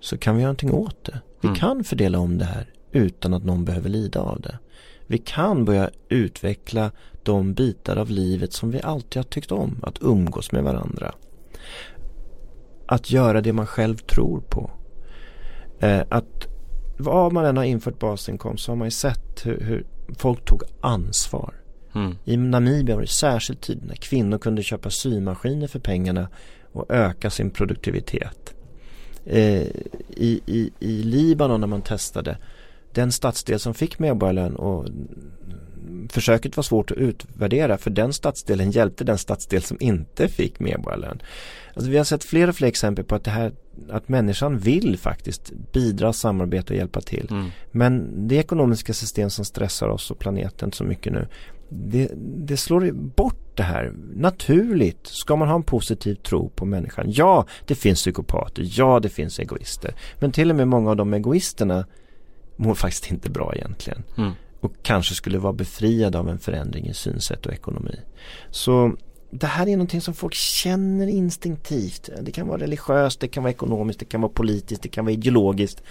[0.00, 1.20] så kan vi göra någonting åt det.
[1.40, 1.60] Vi mm.
[1.60, 4.58] kan fördela om det här utan att någon behöver lida av det.
[5.06, 6.90] Vi kan börja utveckla
[7.22, 9.80] de bitar av livet som vi alltid har tyckt om.
[9.82, 11.14] Att umgås med varandra.
[12.86, 14.70] Att göra det man själv tror på.
[15.80, 16.46] Eh, att
[16.98, 19.86] vad man än har infört basinkomst så har man ju sett hur, hur
[20.18, 21.63] folk tog ansvar.
[21.94, 22.16] Mm.
[22.24, 26.28] I Namibia var det särskilt tydligt när kvinnor kunde köpa symaskiner för pengarna
[26.72, 28.54] och öka sin produktivitet.
[29.26, 29.62] Eh,
[30.16, 32.38] i, i, I Libanon när man testade
[32.92, 34.86] den stadsdel som fick medborgarlön och
[36.08, 41.22] försöket var svårt att utvärdera för den stadsdelen hjälpte den stadsdel som inte fick medborgarlön.
[41.74, 43.52] Alltså vi har sett fler och fler exempel på att det här
[43.90, 47.26] att människan vill faktiskt bidra, samarbeta och hjälpa till.
[47.30, 47.50] Mm.
[47.70, 51.28] Men det ekonomiska system som stressar oss och planeten så mycket nu
[51.68, 55.06] det, det slår bort det här naturligt.
[55.06, 57.06] Ska man ha en positiv tro på människan?
[57.08, 58.66] Ja, det finns psykopater.
[58.66, 59.94] Ja, det finns egoister.
[60.18, 61.86] Men till och med många av de egoisterna
[62.56, 64.02] mår faktiskt inte bra egentligen.
[64.16, 64.32] Mm.
[64.60, 68.00] Och kanske skulle vara befriade av en förändring i synsätt och ekonomi.
[68.50, 68.96] Så
[69.30, 72.10] det här är någonting som folk känner instinktivt.
[72.22, 75.12] Det kan vara religiöst, det kan vara ekonomiskt, det kan vara politiskt, det kan vara
[75.12, 75.82] ideologiskt.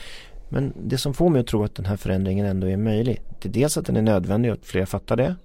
[0.50, 3.22] Men det som får mig att tro att den här förändringen ändå är möjlig.
[3.42, 5.36] Det är dels att den är nödvändig och att fler fattar det.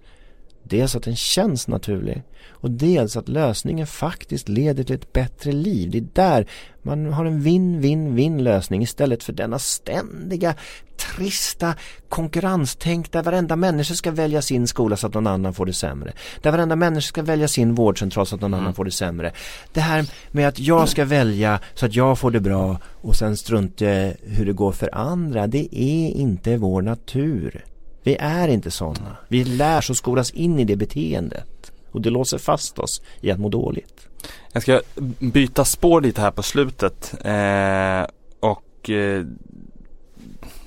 [0.63, 2.23] Dels att den känns naturlig
[2.61, 5.91] och dels att lösningen faktiskt leder till ett bättre liv.
[5.91, 6.47] Det är där
[6.83, 10.55] man har en vinn-vinn-vinn lösning istället för denna ständiga
[10.97, 11.75] trista
[12.09, 16.13] konkurrenstänk där varenda människa ska välja sin skola så att någon annan får det sämre.
[16.43, 18.61] Där varenda människa ska välja sin vårdcentral så att någon mm.
[18.61, 19.33] annan får det sämre.
[19.73, 23.37] Det här med att jag ska välja så att jag får det bra och sen
[23.37, 23.85] strunta
[24.23, 27.65] hur det går för andra, det är inte vår natur.
[28.03, 29.17] Vi är inte sådana.
[29.29, 31.73] Vi lär oss skolas in i det beteendet.
[31.91, 34.09] Och det låser fast oss i att må dåligt.
[34.53, 34.81] Jag ska
[35.19, 37.15] byta spår lite här på slutet.
[37.25, 38.07] Eh,
[38.41, 39.25] och eh,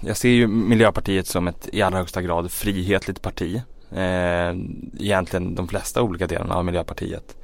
[0.02, 3.62] jag ser ju Miljöpartiet som ett i allra högsta grad frihetligt parti.
[3.92, 4.56] Eh,
[5.00, 7.38] egentligen de flesta olika delarna av Miljöpartiet.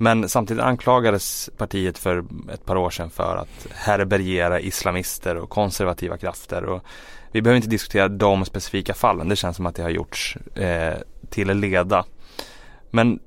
[0.00, 6.16] Men samtidigt anklagades partiet för ett par år sedan för att härbärgera islamister och konservativa
[6.16, 6.64] krafter.
[6.64, 6.82] Och
[7.32, 9.28] vi behöver inte diskutera de specifika fallen.
[9.28, 10.94] Det känns som att det har gjorts eh,
[11.30, 12.04] till leda.
[12.90, 13.18] Men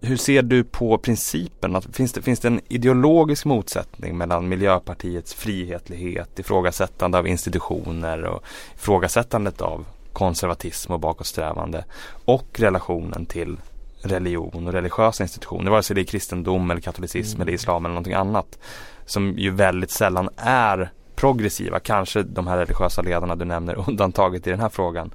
[0.00, 1.76] hur ser du på principen?
[1.76, 8.44] Att, finns, det, finns det en ideologisk motsättning mellan Miljöpartiets frihetlighet, ifrågasättande av institutioner och
[8.74, 11.84] ifrågasättandet av konservatism och bakåtsträvande
[12.24, 13.56] och relationen till
[14.04, 17.42] religion och religiösa institutioner, vare sig det är kristendom eller katolicism mm.
[17.42, 18.58] eller islam eller någonting annat.
[19.06, 24.50] Som ju väldigt sällan är progressiva, kanske de här religiösa ledarna du nämner undantaget i
[24.50, 25.14] den här frågan.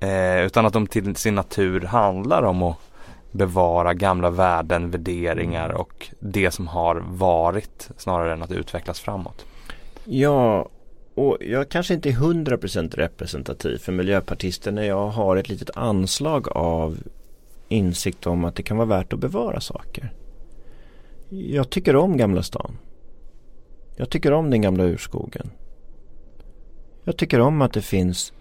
[0.00, 2.76] Eh, utan att de till sin natur handlar om att
[3.30, 9.44] bevara gamla värden, värderingar och det som har varit snarare än att utvecklas framåt.
[10.04, 10.68] Ja,
[11.14, 16.48] och jag kanske inte är 100% representativ för miljöpartister när jag har ett litet anslag
[16.48, 16.96] av
[17.68, 20.12] insikt om att det kan vara värt att bevara saker.
[21.28, 22.78] Jag tycker om Gamla stan.
[23.96, 25.50] Jag tycker om den gamla urskogen.
[27.04, 28.32] Jag tycker om att det finns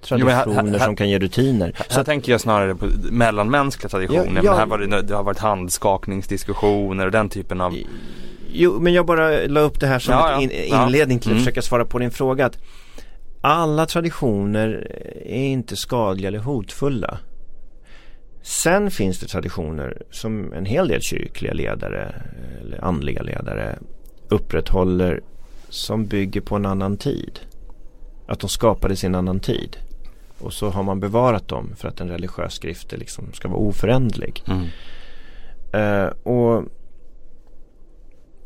[0.00, 1.72] traditioner jo, här, här, som kan ge rutiner.
[1.76, 4.36] Här, så här tänker jag snarare på mellanmänskliga traditioner.
[4.36, 7.74] Ja, ja, här var det, det har varit handskakningsdiskussioner och den typen av
[8.52, 11.44] Jo men jag bara la upp det här som ja, in, inledning till att mm.
[11.44, 12.46] försöka svara på din fråga.
[12.46, 12.58] Att
[13.40, 14.92] alla traditioner
[15.26, 17.18] är inte skadliga eller hotfulla.
[18.46, 22.22] Sen finns det traditioner som en hel del kyrkliga ledare
[22.60, 23.78] eller andliga ledare
[24.28, 25.20] upprätthåller
[25.68, 27.40] som bygger på en annan tid.
[28.26, 29.76] Att de skapades i en annan tid.
[30.38, 34.44] Och så har man bevarat dem för att en religiös skrift liksom ska vara oföränderlig.
[34.46, 34.66] Mm.
[35.74, 36.64] Uh, och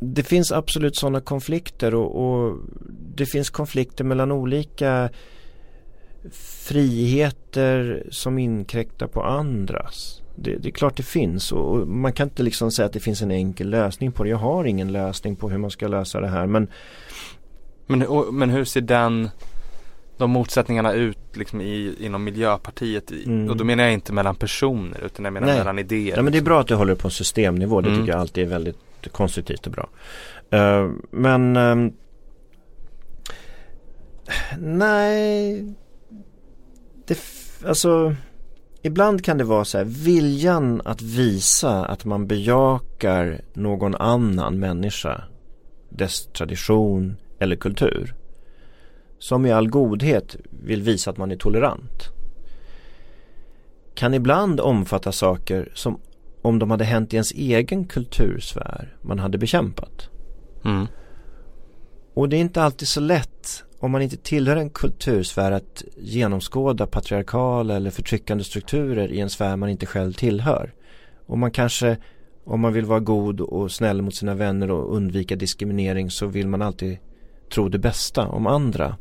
[0.01, 2.59] det finns absolut sådana konflikter och, och,
[3.15, 5.11] det finns konflikter mellan olika
[6.33, 10.23] friheter som inkräktar på andras.
[10.35, 13.23] Det, det, är klart det finns och, man kan inte liksom säga att det finns
[13.23, 14.31] en enkel lösning på det.
[14.31, 16.69] Jag har ingen lösning på hur man ska lösa det här men
[17.87, 19.31] Men, och, men hur ser den
[20.17, 23.51] de motsättningarna ut liksom i, inom Miljöpartiet mm.
[23.51, 25.59] och då menar jag inte mellan personer utan jag menar Nej.
[25.59, 26.17] mellan idéer.
[26.17, 27.81] Ja men det är bra att du håller på systemnivå.
[27.81, 28.01] Det mm.
[28.01, 28.77] tycker jag alltid är väldigt
[29.13, 29.89] konstruktivt och bra.
[30.55, 31.93] Uh, men uh,
[34.59, 35.65] Nej
[37.11, 37.19] det,
[37.69, 38.15] alltså
[38.83, 45.25] Ibland kan det vara så här, viljan att visa att man bejakar någon annan människa,
[45.89, 48.15] dess tradition eller kultur.
[49.19, 52.09] Som i all godhet vill visa att man är tolerant.
[53.95, 56.01] Kan ibland omfatta saker som
[56.43, 60.09] om de hade hänt i ens egen kultursfär man hade bekämpat.
[60.65, 60.87] Mm.
[62.15, 66.87] Och det är inte alltid så lätt om man inte tillhör en kultursfär att genomskåda
[66.87, 70.73] patriarkala eller förtryckande strukturer i en sfär man inte själv tillhör.
[71.27, 71.97] Och man kanske,
[72.45, 76.49] om man vill vara god och snäll mot sina vänner och undvika diskriminering så vill
[76.49, 76.99] man alltid
[77.53, 78.97] tro det bästa om andra.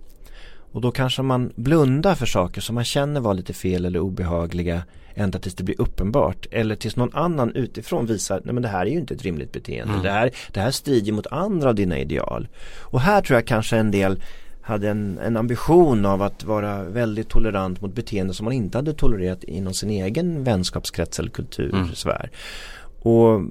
[0.71, 4.83] Och då kanske man blundar för saker som man känner var lite fel eller obehagliga
[5.13, 6.47] ända tills det blir uppenbart.
[6.51, 9.51] Eller tills någon annan utifrån visar, nej men det här är ju inte ett rimligt
[9.51, 9.93] beteende.
[9.93, 10.03] Mm.
[10.03, 12.47] Det, här, det här strider mot andra av dina ideal.
[12.79, 14.21] Och här tror jag kanske en del
[14.69, 18.93] hade en, en, ambition av att vara väldigt tolerant mot beteende som man inte hade
[18.93, 22.29] tolererat inom sin egen vänskapskrets eller kultursfär.
[22.31, 23.15] Mm.
[23.15, 23.41] Och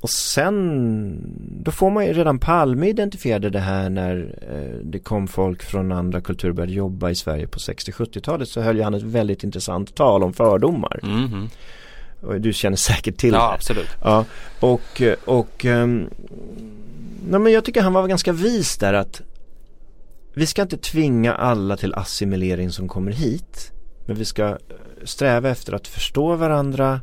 [0.00, 1.16] och sen,
[1.64, 5.92] då får man ju redan Palme identifierade det här när eh, det kom folk från
[5.92, 10.22] andra kulturer började jobba i Sverige på 60-70-talet så höll han ett väldigt intressant tal
[10.22, 11.00] om fördomar.
[11.02, 11.48] Mm.
[12.20, 13.54] Och du känner säkert till ja, det.
[13.54, 13.88] Absolut.
[14.02, 14.24] Ja,
[14.60, 16.10] och, och um,
[17.28, 19.22] nej, men jag tycker han var ganska vis där att
[20.34, 23.72] vi ska inte tvinga alla till assimilering som kommer hit.
[24.06, 24.56] Men vi ska eh,
[25.04, 27.00] sträva efter att förstå varandra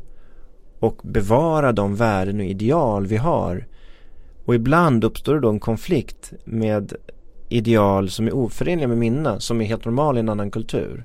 [0.80, 3.66] och bevara de värden och ideal vi har.
[4.44, 6.92] Och ibland uppstår det då en konflikt med
[7.48, 11.04] ideal som är oförenliga med mina, som är helt normala i en annan kultur.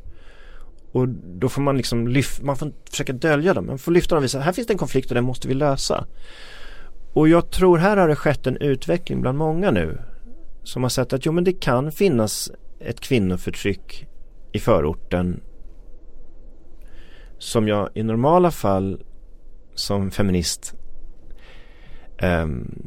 [0.91, 4.21] Och då får man liksom lyfta, man får försöka dölja dem, man får lyfta dem
[4.21, 6.05] och visa, här finns det en konflikt och den måste vi lösa.
[7.13, 9.97] Och jag tror här har det skett en utveckling bland många nu
[10.63, 14.07] som har sett att jo men det kan finnas ett kvinnoförtryck
[14.51, 15.41] i förorten
[17.37, 19.03] som jag i normala fall
[19.75, 20.75] som feminist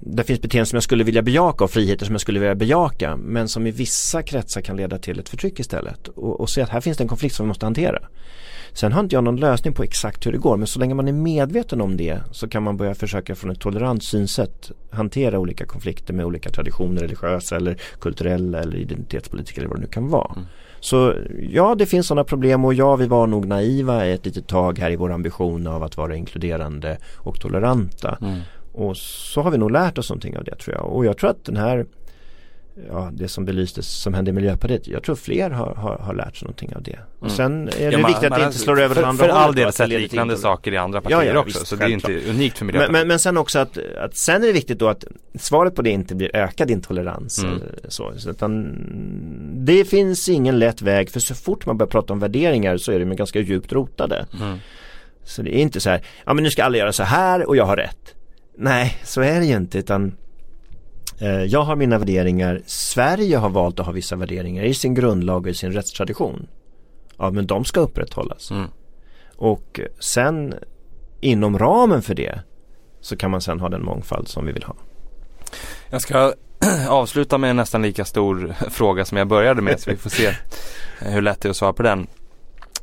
[0.00, 3.16] det finns beteenden som jag skulle vilja bejaka och friheter som jag skulle vilja bejaka
[3.16, 6.68] men som i vissa kretsar kan leda till ett förtryck istället och, och se att
[6.68, 7.98] här finns det en konflikt som vi måste hantera.
[8.72, 11.08] Sen har inte jag någon lösning på exakt hur det går men så länge man
[11.08, 15.66] är medveten om det så kan man börja försöka från ett tolerant synsätt hantera olika
[15.66, 20.32] konflikter med olika traditioner, religiösa eller kulturella eller identitetspolitiska eller vad det nu kan vara.
[20.36, 20.46] Mm.
[20.80, 21.14] Så
[21.50, 24.90] ja, det finns sådana problem och ja, vi var nog naiva ett litet tag här
[24.90, 28.18] i vår ambition av att vara inkluderande och toleranta.
[28.20, 28.40] Mm.
[28.76, 30.84] Och så har vi nog lärt oss någonting av det tror jag.
[30.86, 31.86] Och jag tror att den här
[32.88, 34.88] ja, det som belystes som hände i Miljöpartiet.
[34.88, 36.98] Jag tror fler har, har, har lärt sig någonting av det.
[37.18, 37.36] Och mm.
[37.36, 39.72] sen är det ja, viktigt att det inte slår över för, andra För all del
[39.72, 41.58] sett liknande saker i andra partier ja, ja, också.
[41.58, 42.92] Visst, så det är inte unikt för Miljöpartiet.
[42.92, 45.04] Men, men, men, sen också att, att sen är det viktigt då att
[45.38, 47.44] svaret på det inte blir ökad intolerans.
[47.44, 47.60] Mm.
[47.88, 48.76] Så, så utan,
[49.66, 52.98] det finns ingen lätt väg för så fort man börjar prata om värderingar så är
[52.98, 54.26] de ganska djupt rotade.
[54.40, 54.58] Mm.
[55.24, 57.56] Så det är inte så här, ja men nu ska alla göra så här och
[57.56, 58.15] jag har rätt.
[58.58, 60.16] Nej, så är det ju inte utan
[61.18, 65.42] Eh, jag har mina värderingar, Sverige har valt att ha vissa värderingar i sin grundlag
[65.42, 66.46] och i sin rättstradition.
[67.18, 68.50] Ja men de ska upprätthållas.
[68.50, 68.66] Mm.
[69.36, 70.54] Och sen
[71.20, 72.40] inom ramen för det
[73.00, 74.74] så kan man sen ha den mångfald som vi vill ha.
[75.90, 76.32] Jag ska
[76.88, 80.32] avsluta med en nästan lika stor fråga som jag började med så vi får se
[81.00, 82.06] hur lätt det är att svara på den.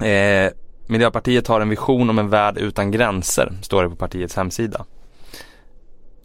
[0.09, 0.51] Eh,
[0.87, 4.85] Miljöpartiet har en vision om en värld utan gränser, står det på partiets hemsida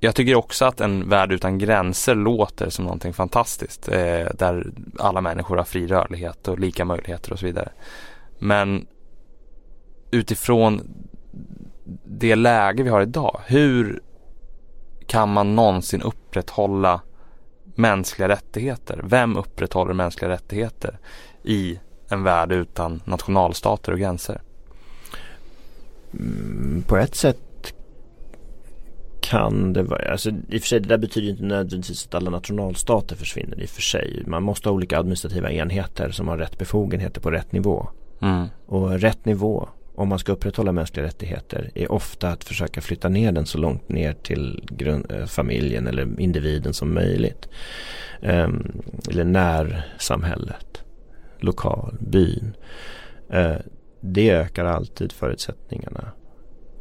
[0.01, 3.89] jag tycker också att en värld utan gränser låter som någonting fantastiskt.
[3.89, 7.69] Eh, där alla människor har fri rörlighet och lika möjligheter och så vidare.
[8.39, 8.87] Men
[10.11, 10.81] utifrån
[12.05, 14.03] det läge vi har idag, hur
[15.07, 17.01] kan man någonsin upprätthålla
[17.75, 19.01] mänskliga rättigheter?
[19.05, 20.99] Vem upprätthåller mänskliga rättigheter
[21.43, 24.43] i en värld utan nationalstater och gränser?
[26.13, 27.48] Mm, på ett sätt
[29.29, 32.31] kan det vara, alltså i och för sig det där betyder inte nödvändigtvis att alla
[32.31, 34.23] nationalstater försvinner i och för sig.
[34.27, 37.89] Man måste ha olika administrativa enheter som har rätt befogenheter på rätt nivå.
[38.23, 38.47] Mm.
[38.67, 43.33] Och rätt nivå om man ska upprätthålla mänskliga rättigheter är ofta att försöka flytta ner
[43.33, 44.69] den så långt ner till
[45.11, 47.49] äh, familjen eller individen som möjligt.
[48.21, 50.83] Um, eller närsamhället,
[51.39, 52.57] lokal, byn.
[53.35, 53.57] Uh,
[54.01, 56.13] det ökar alltid förutsättningarna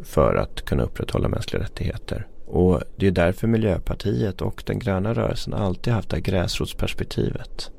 [0.03, 2.27] för att kunna upprätthålla mänskliga rättigheter.
[2.47, 7.71] Och det är därför Miljöpartiet och den gröna rörelsen alltid haft det här gräsrotsperspektivet.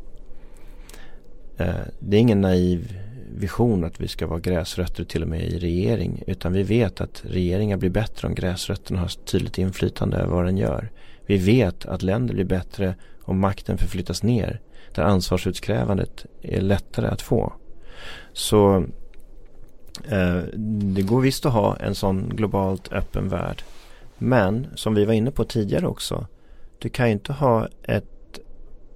[1.56, 2.98] Eh, det är ingen naiv
[3.34, 6.22] vision att vi ska vara gräsrötter till och med i regering.
[6.26, 10.56] Utan vi vet att regeringar blir bättre om gräsrötterna har tydligt inflytande över vad den
[10.56, 10.90] gör.
[11.26, 14.60] Vi vet att länder blir bättre om makten förflyttas ner.
[14.94, 17.52] Där ansvarsutkrävandet är lättare att få.
[18.32, 18.84] Så
[20.08, 20.38] eh,
[20.94, 23.62] det går visst att ha en sån globalt öppen värld.
[24.18, 26.26] Men som vi var inne på tidigare också.
[26.78, 28.04] Du kan ju inte ha ett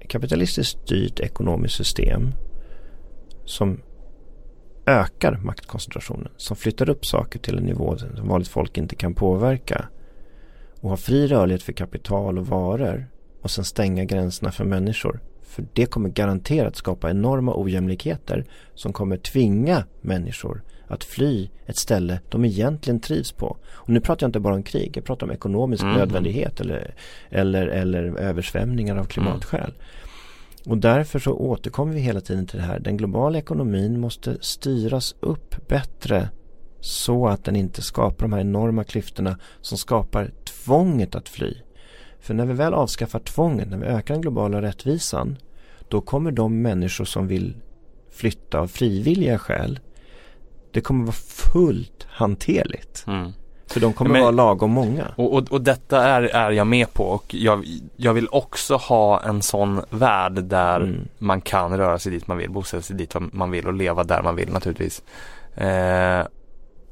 [0.08, 2.34] kapitalistiskt styrt ekonomiskt system
[3.44, 3.80] som
[4.86, 6.32] ökar maktkoncentrationen.
[6.36, 9.88] Som flyttar upp saker till en nivå som vanligt folk inte kan påverka.
[10.80, 13.06] Och ha fri rörlighet för kapital och varor.
[13.42, 15.20] Och sen stänga gränserna för människor.
[15.42, 18.44] För det kommer garanterat skapa enorma ojämlikheter
[18.74, 20.62] som kommer tvinga människor
[20.93, 23.57] att fly ett ställe de egentligen trivs på.
[23.72, 25.97] Och nu pratar jag inte bara om krig, jag pratar om ekonomisk mm.
[25.97, 26.95] nödvändighet eller,
[27.30, 29.72] eller, eller översvämningar av klimatskäl.
[30.66, 32.80] Och därför så återkommer vi hela tiden till det här.
[32.80, 36.28] Den globala ekonomin måste styras upp bättre
[36.80, 41.55] så att den inte skapar de här enorma klyftorna som skapar tvånget att fly.
[42.20, 45.36] För när vi väl avskaffar tvånget, när vi ökar den globala rättvisan,
[45.88, 47.57] då kommer de människor som vill
[48.11, 49.80] flytta av frivilliga skäl,
[50.72, 53.04] det kommer vara fullt hanterligt.
[53.06, 53.32] Mm.
[53.66, 55.06] För de kommer Men, vara lagom många.
[55.16, 57.64] Och, och, och, detta är, är jag med på och jag,
[57.96, 61.08] jag vill också ha en sån värld där mm.
[61.18, 64.22] man kan röra sig dit man vill, bosätta sig dit man vill och leva där
[64.22, 65.02] man vill naturligtvis.
[65.54, 66.26] Eh,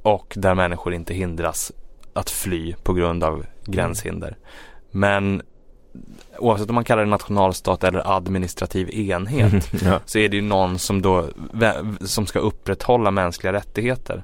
[0.03, 1.73] och där människor inte hindras
[2.13, 4.37] att fly på grund av gränshinder.
[4.91, 5.43] Men
[6.39, 10.01] oavsett om man kallar det nationalstat eller administrativ enhet ja.
[10.05, 11.29] så är det ju någon som då
[12.01, 14.23] som ska upprätthålla mänskliga rättigheter.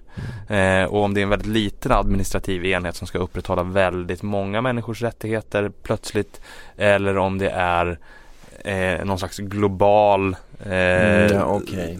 [0.48, 0.82] Mm.
[0.82, 4.60] Eh, och om det är en väldigt liten administrativ enhet som ska upprätthålla väldigt många
[4.60, 6.40] människors rättigheter plötsligt
[6.76, 7.98] eller om det är
[8.64, 11.96] eh, någon slags global eh, mm, ja, okay.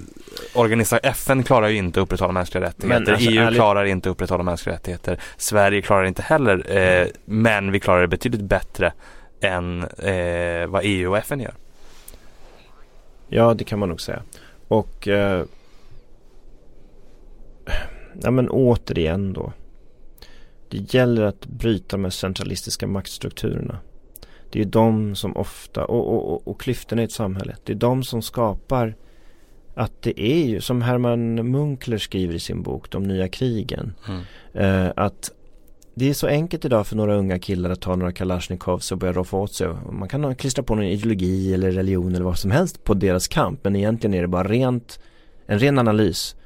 [0.54, 3.12] Organisa FN klarar ju inte att upprätthålla mänskliga rättigheter.
[3.12, 3.56] Alltså, EU ärligt...
[3.56, 5.20] klarar inte att upprätthålla mänskliga rättigheter.
[5.36, 6.64] Sverige klarar inte heller.
[6.68, 7.08] Eh, mm.
[7.24, 8.92] Men vi klarar det betydligt bättre
[9.40, 11.54] än eh, vad EU och FN gör.
[13.28, 14.22] Ja, det kan man nog säga.
[14.68, 15.44] Och eh,
[18.22, 19.52] ja, men återigen då.
[20.68, 23.78] Det gäller att bryta med centralistiska maktstrukturerna.
[24.50, 27.76] Det är de som ofta, och, och, och, och klyftorna i ett samhälle, det är
[27.76, 28.94] de som skapar
[29.74, 34.22] att det är ju, som Herman Munkler skriver i sin bok De nya krigen, mm.
[34.54, 35.30] eh, att
[35.98, 39.12] det är så enkelt idag för några unga killar att ta några kalasjnikovs och börja
[39.12, 39.68] roffa åt sig.
[39.90, 43.60] Man kan klistra på någon ideologi eller religion eller vad som helst på deras kamp.
[43.62, 45.00] Men egentligen är det bara rent,
[45.46, 46.36] en ren analys.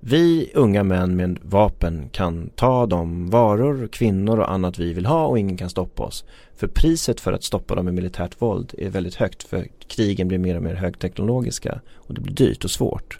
[0.00, 5.26] Vi unga män med vapen kan ta de varor, kvinnor och annat vi vill ha
[5.26, 6.24] och ingen kan stoppa oss.
[6.56, 10.38] För priset för att stoppa dem med militärt våld är väldigt högt för krigen blir
[10.38, 13.18] mer och mer högteknologiska och det blir dyrt och svårt.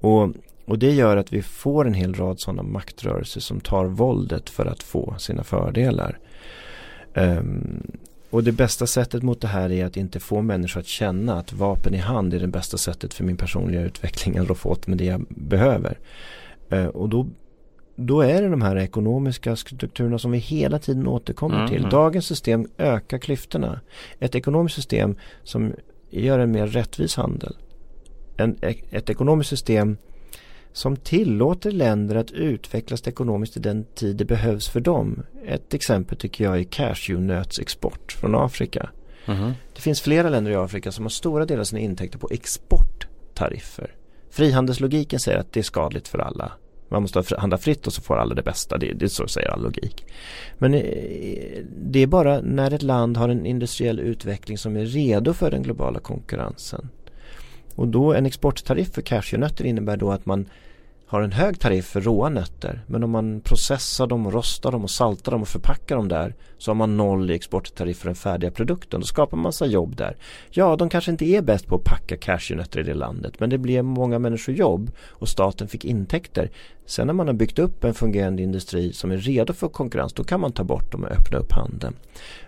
[0.00, 0.32] Och
[0.66, 4.66] och det gör att vi får en hel rad sådana maktrörelser som tar våldet för
[4.66, 6.18] att få sina fördelar.
[7.14, 7.82] Um,
[8.30, 11.52] och det bästa sättet mot det här är att inte få människor att känna att
[11.52, 14.98] vapen i hand är det bästa sättet för min personliga utveckling att få åt med
[14.98, 15.98] det jag behöver.
[16.72, 17.26] Uh, och då,
[17.96, 21.68] då är det de här ekonomiska strukturerna som vi hela tiden återkommer mm.
[21.68, 21.78] till.
[21.78, 21.90] Mm.
[21.90, 23.80] Dagens system ökar klyftorna.
[24.18, 25.72] Ett ekonomiskt system som
[26.10, 27.56] gör en mer rättvis handel.
[28.36, 28.56] En,
[28.90, 29.96] ett ekonomiskt system
[30.76, 35.22] som tillåter länder att utvecklas ekonomiskt i den tid det behövs för dem.
[35.46, 38.90] Ett exempel tycker jag är cashewnötsexport från Afrika.
[39.26, 39.52] Mm.
[39.74, 43.94] Det finns flera länder i Afrika som har stora delar av sina intäkter på exporttariffer.
[44.30, 46.52] Frihandelslogiken säger att det är skadligt för alla.
[46.88, 48.78] Man måste handla fritt och så får alla det bästa.
[48.78, 50.06] Det, det är så säger all logik.
[50.58, 50.82] Men eh,
[51.78, 55.62] det är bara när ett land har en industriell utveckling som är redo för den
[55.62, 56.88] globala konkurrensen.
[57.74, 60.46] Och då en exporttariff för cashewnötter innebär då att man
[61.06, 64.84] har en hög tariff för råa nötter men om man processar dem och rostar dem
[64.84, 68.14] och saltar dem och förpackar dem där så har man noll i exporttariff för den
[68.14, 69.00] färdiga produkten.
[69.00, 70.16] Då skapar man massa jobb där.
[70.50, 73.58] Ja, de kanske inte är bäst på att packa cashewnötter i det landet men det
[73.58, 76.50] blir många människor jobb och staten fick intäkter.
[76.86, 80.24] Sen när man har byggt upp en fungerande industri som är redo för konkurrens då
[80.24, 81.94] kan man ta bort dem och öppna upp handeln.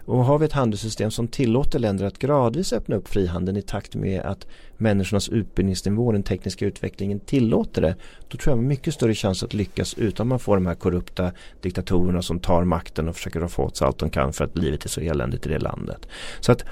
[0.05, 3.95] Och har vi ett handelssystem som tillåter länder att gradvis öppna upp frihandeln i takt
[3.95, 7.97] med att människornas utbildningsnivå och den tekniska utvecklingen tillåter det.
[8.29, 10.75] Då tror jag man har mycket större chans att lyckas utan man får de här
[10.75, 14.59] korrupta diktatorerna som tar makten och försöker få åt sig allt de kan för att
[14.59, 16.09] livet är så eländigt i det landet.
[16.41, 16.65] Så att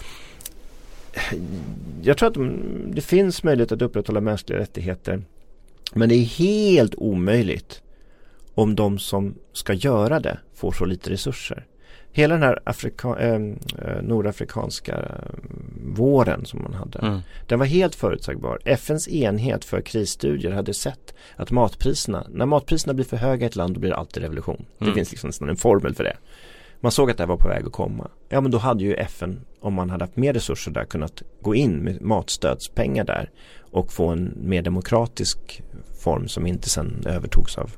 [2.02, 5.22] jag tror att mm, det finns möjlighet att upprätthålla mänskliga rättigheter.
[5.95, 7.82] Men det är helt omöjligt
[8.55, 11.66] om de som ska göra det får så lite resurser.
[12.12, 13.41] Hela den här Afrika, äh,
[14.03, 15.09] nordafrikanska äh,
[15.84, 16.99] våren som man hade.
[16.99, 17.20] Mm.
[17.47, 18.59] Den var helt förutsägbar.
[18.64, 23.57] FNs enhet för krisstudier hade sett att matpriserna, när matpriserna blir för höga i ett
[23.57, 24.64] land då blir det alltid revolution.
[24.78, 24.91] Mm.
[24.91, 26.16] Det finns liksom nästan en formel för det.
[26.80, 28.11] Man såg att det var på väg att komma.
[28.28, 31.55] Ja men då hade ju FN, om man hade haft mer resurser där, kunnat gå
[31.55, 33.30] in med matstödspengar där
[33.76, 35.62] och få en mer demokratisk
[35.98, 37.70] form som inte sen övertogs av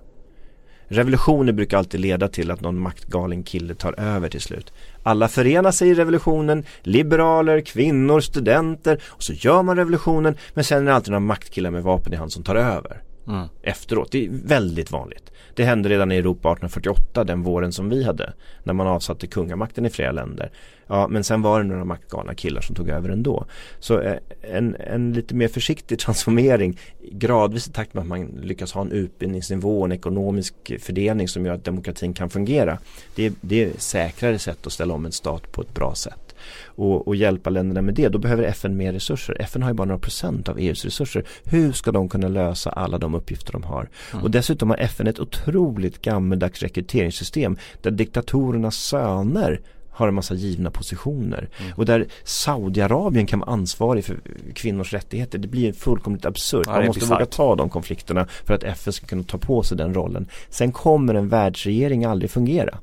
[0.90, 4.72] Revolutioner brukar alltid leda till att någon maktgalen kille tar över till slut.
[5.02, 10.82] Alla förenar sig i revolutionen, liberaler, kvinnor, studenter och så gör man revolutionen men sen
[10.82, 13.02] är det alltid några maktkillar med vapen i hand som tar över.
[13.28, 13.48] Mm.
[13.62, 15.32] Efteråt, det är väldigt vanligt.
[15.54, 18.32] Det hände redan i Europa 1848, den våren som vi hade.
[18.62, 20.50] När man avsatte kungamakten i flera länder.
[20.86, 23.44] Ja, men sen var det några maktgalna killar som tog över ändå.
[23.78, 26.78] Så eh, en, en lite mer försiktig transformering
[27.12, 31.46] gradvis i takt med att man lyckas ha en utbildningsnivå, och en ekonomisk fördelning som
[31.46, 32.78] gör att demokratin kan fungera.
[33.14, 36.27] Det, det är säkrare sätt att ställa om en stat på ett bra sätt
[36.66, 39.36] och, och hjälpa länderna med det, då behöver FN mer resurser.
[39.40, 41.24] FN har ju bara några procent av EUs resurser.
[41.44, 43.88] Hur ska de kunna lösa alla de uppgifter de har?
[44.12, 44.24] Mm.
[44.24, 49.60] Och dessutom har FN ett otroligt gammeldags rekryteringssystem där diktatorernas söner
[49.98, 51.48] har en massa givna positioner.
[51.60, 51.72] Mm.
[51.76, 54.20] Och där Saudiarabien kan vara ansvarig för
[54.54, 55.38] kvinnors rättigheter.
[55.38, 56.66] Det blir fullkomligt absurt.
[56.66, 59.76] Ja, Man måste våga ta de konflikterna för att FN ska kunna ta på sig
[59.76, 60.26] den rollen.
[60.50, 62.78] Sen kommer en världsregering aldrig fungera.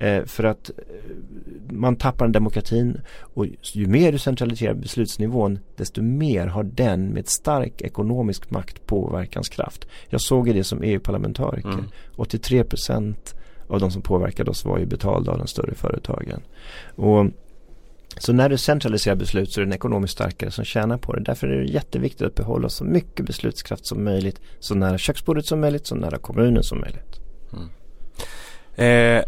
[0.00, 0.84] Eh, för att eh,
[1.70, 7.80] man tappar demokratin och ju mer du centraliserar beslutsnivån desto mer har den med stark
[7.80, 9.88] ekonomisk makt påverkanskraft.
[10.08, 11.68] Jag såg det som EU-parlamentariker.
[11.68, 11.84] Mm.
[12.16, 13.34] 83 procent
[13.68, 16.42] av de som påverkade oss var ju betalda av de större företagen.
[16.96, 17.26] Och
[18.18, 21.20] så när du centraliserar beslut så är det den ekonomiskt starkare som tjänar på det.
[21.20, 24.40] Därför är det jätteviktigt att behålla så mycket beslutskraft som möjligt.
[24.58, 27.20] Så nära köksbordet som möjligt, så nära kommunen som möjligt.
[27.52, 27.68] Mm.
[28.76, 29.24] Eh,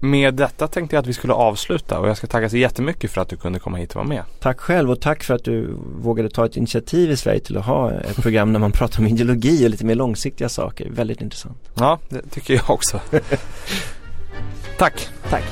[0.00, 3.20] med detta tänkte jag att vi skulle avsluta och jag ska tacka så jättemycket för
[3.20, 4.22] att du kunde komma hit och vara med.
[4.40, 7.66] Tack själv och tack för att du vågade ta ett initiativ i Sverige till att
[7.66, 10.90] ha ett program när man pratar om ideologi och lite mer långsiktiga saker.
[10.90, 11.70] Väldigt intressant.
[11.74, 13.00] Ja, det tycker jag också.
[14.78, 15.08] tack.
[15.30, 15.44] Tack.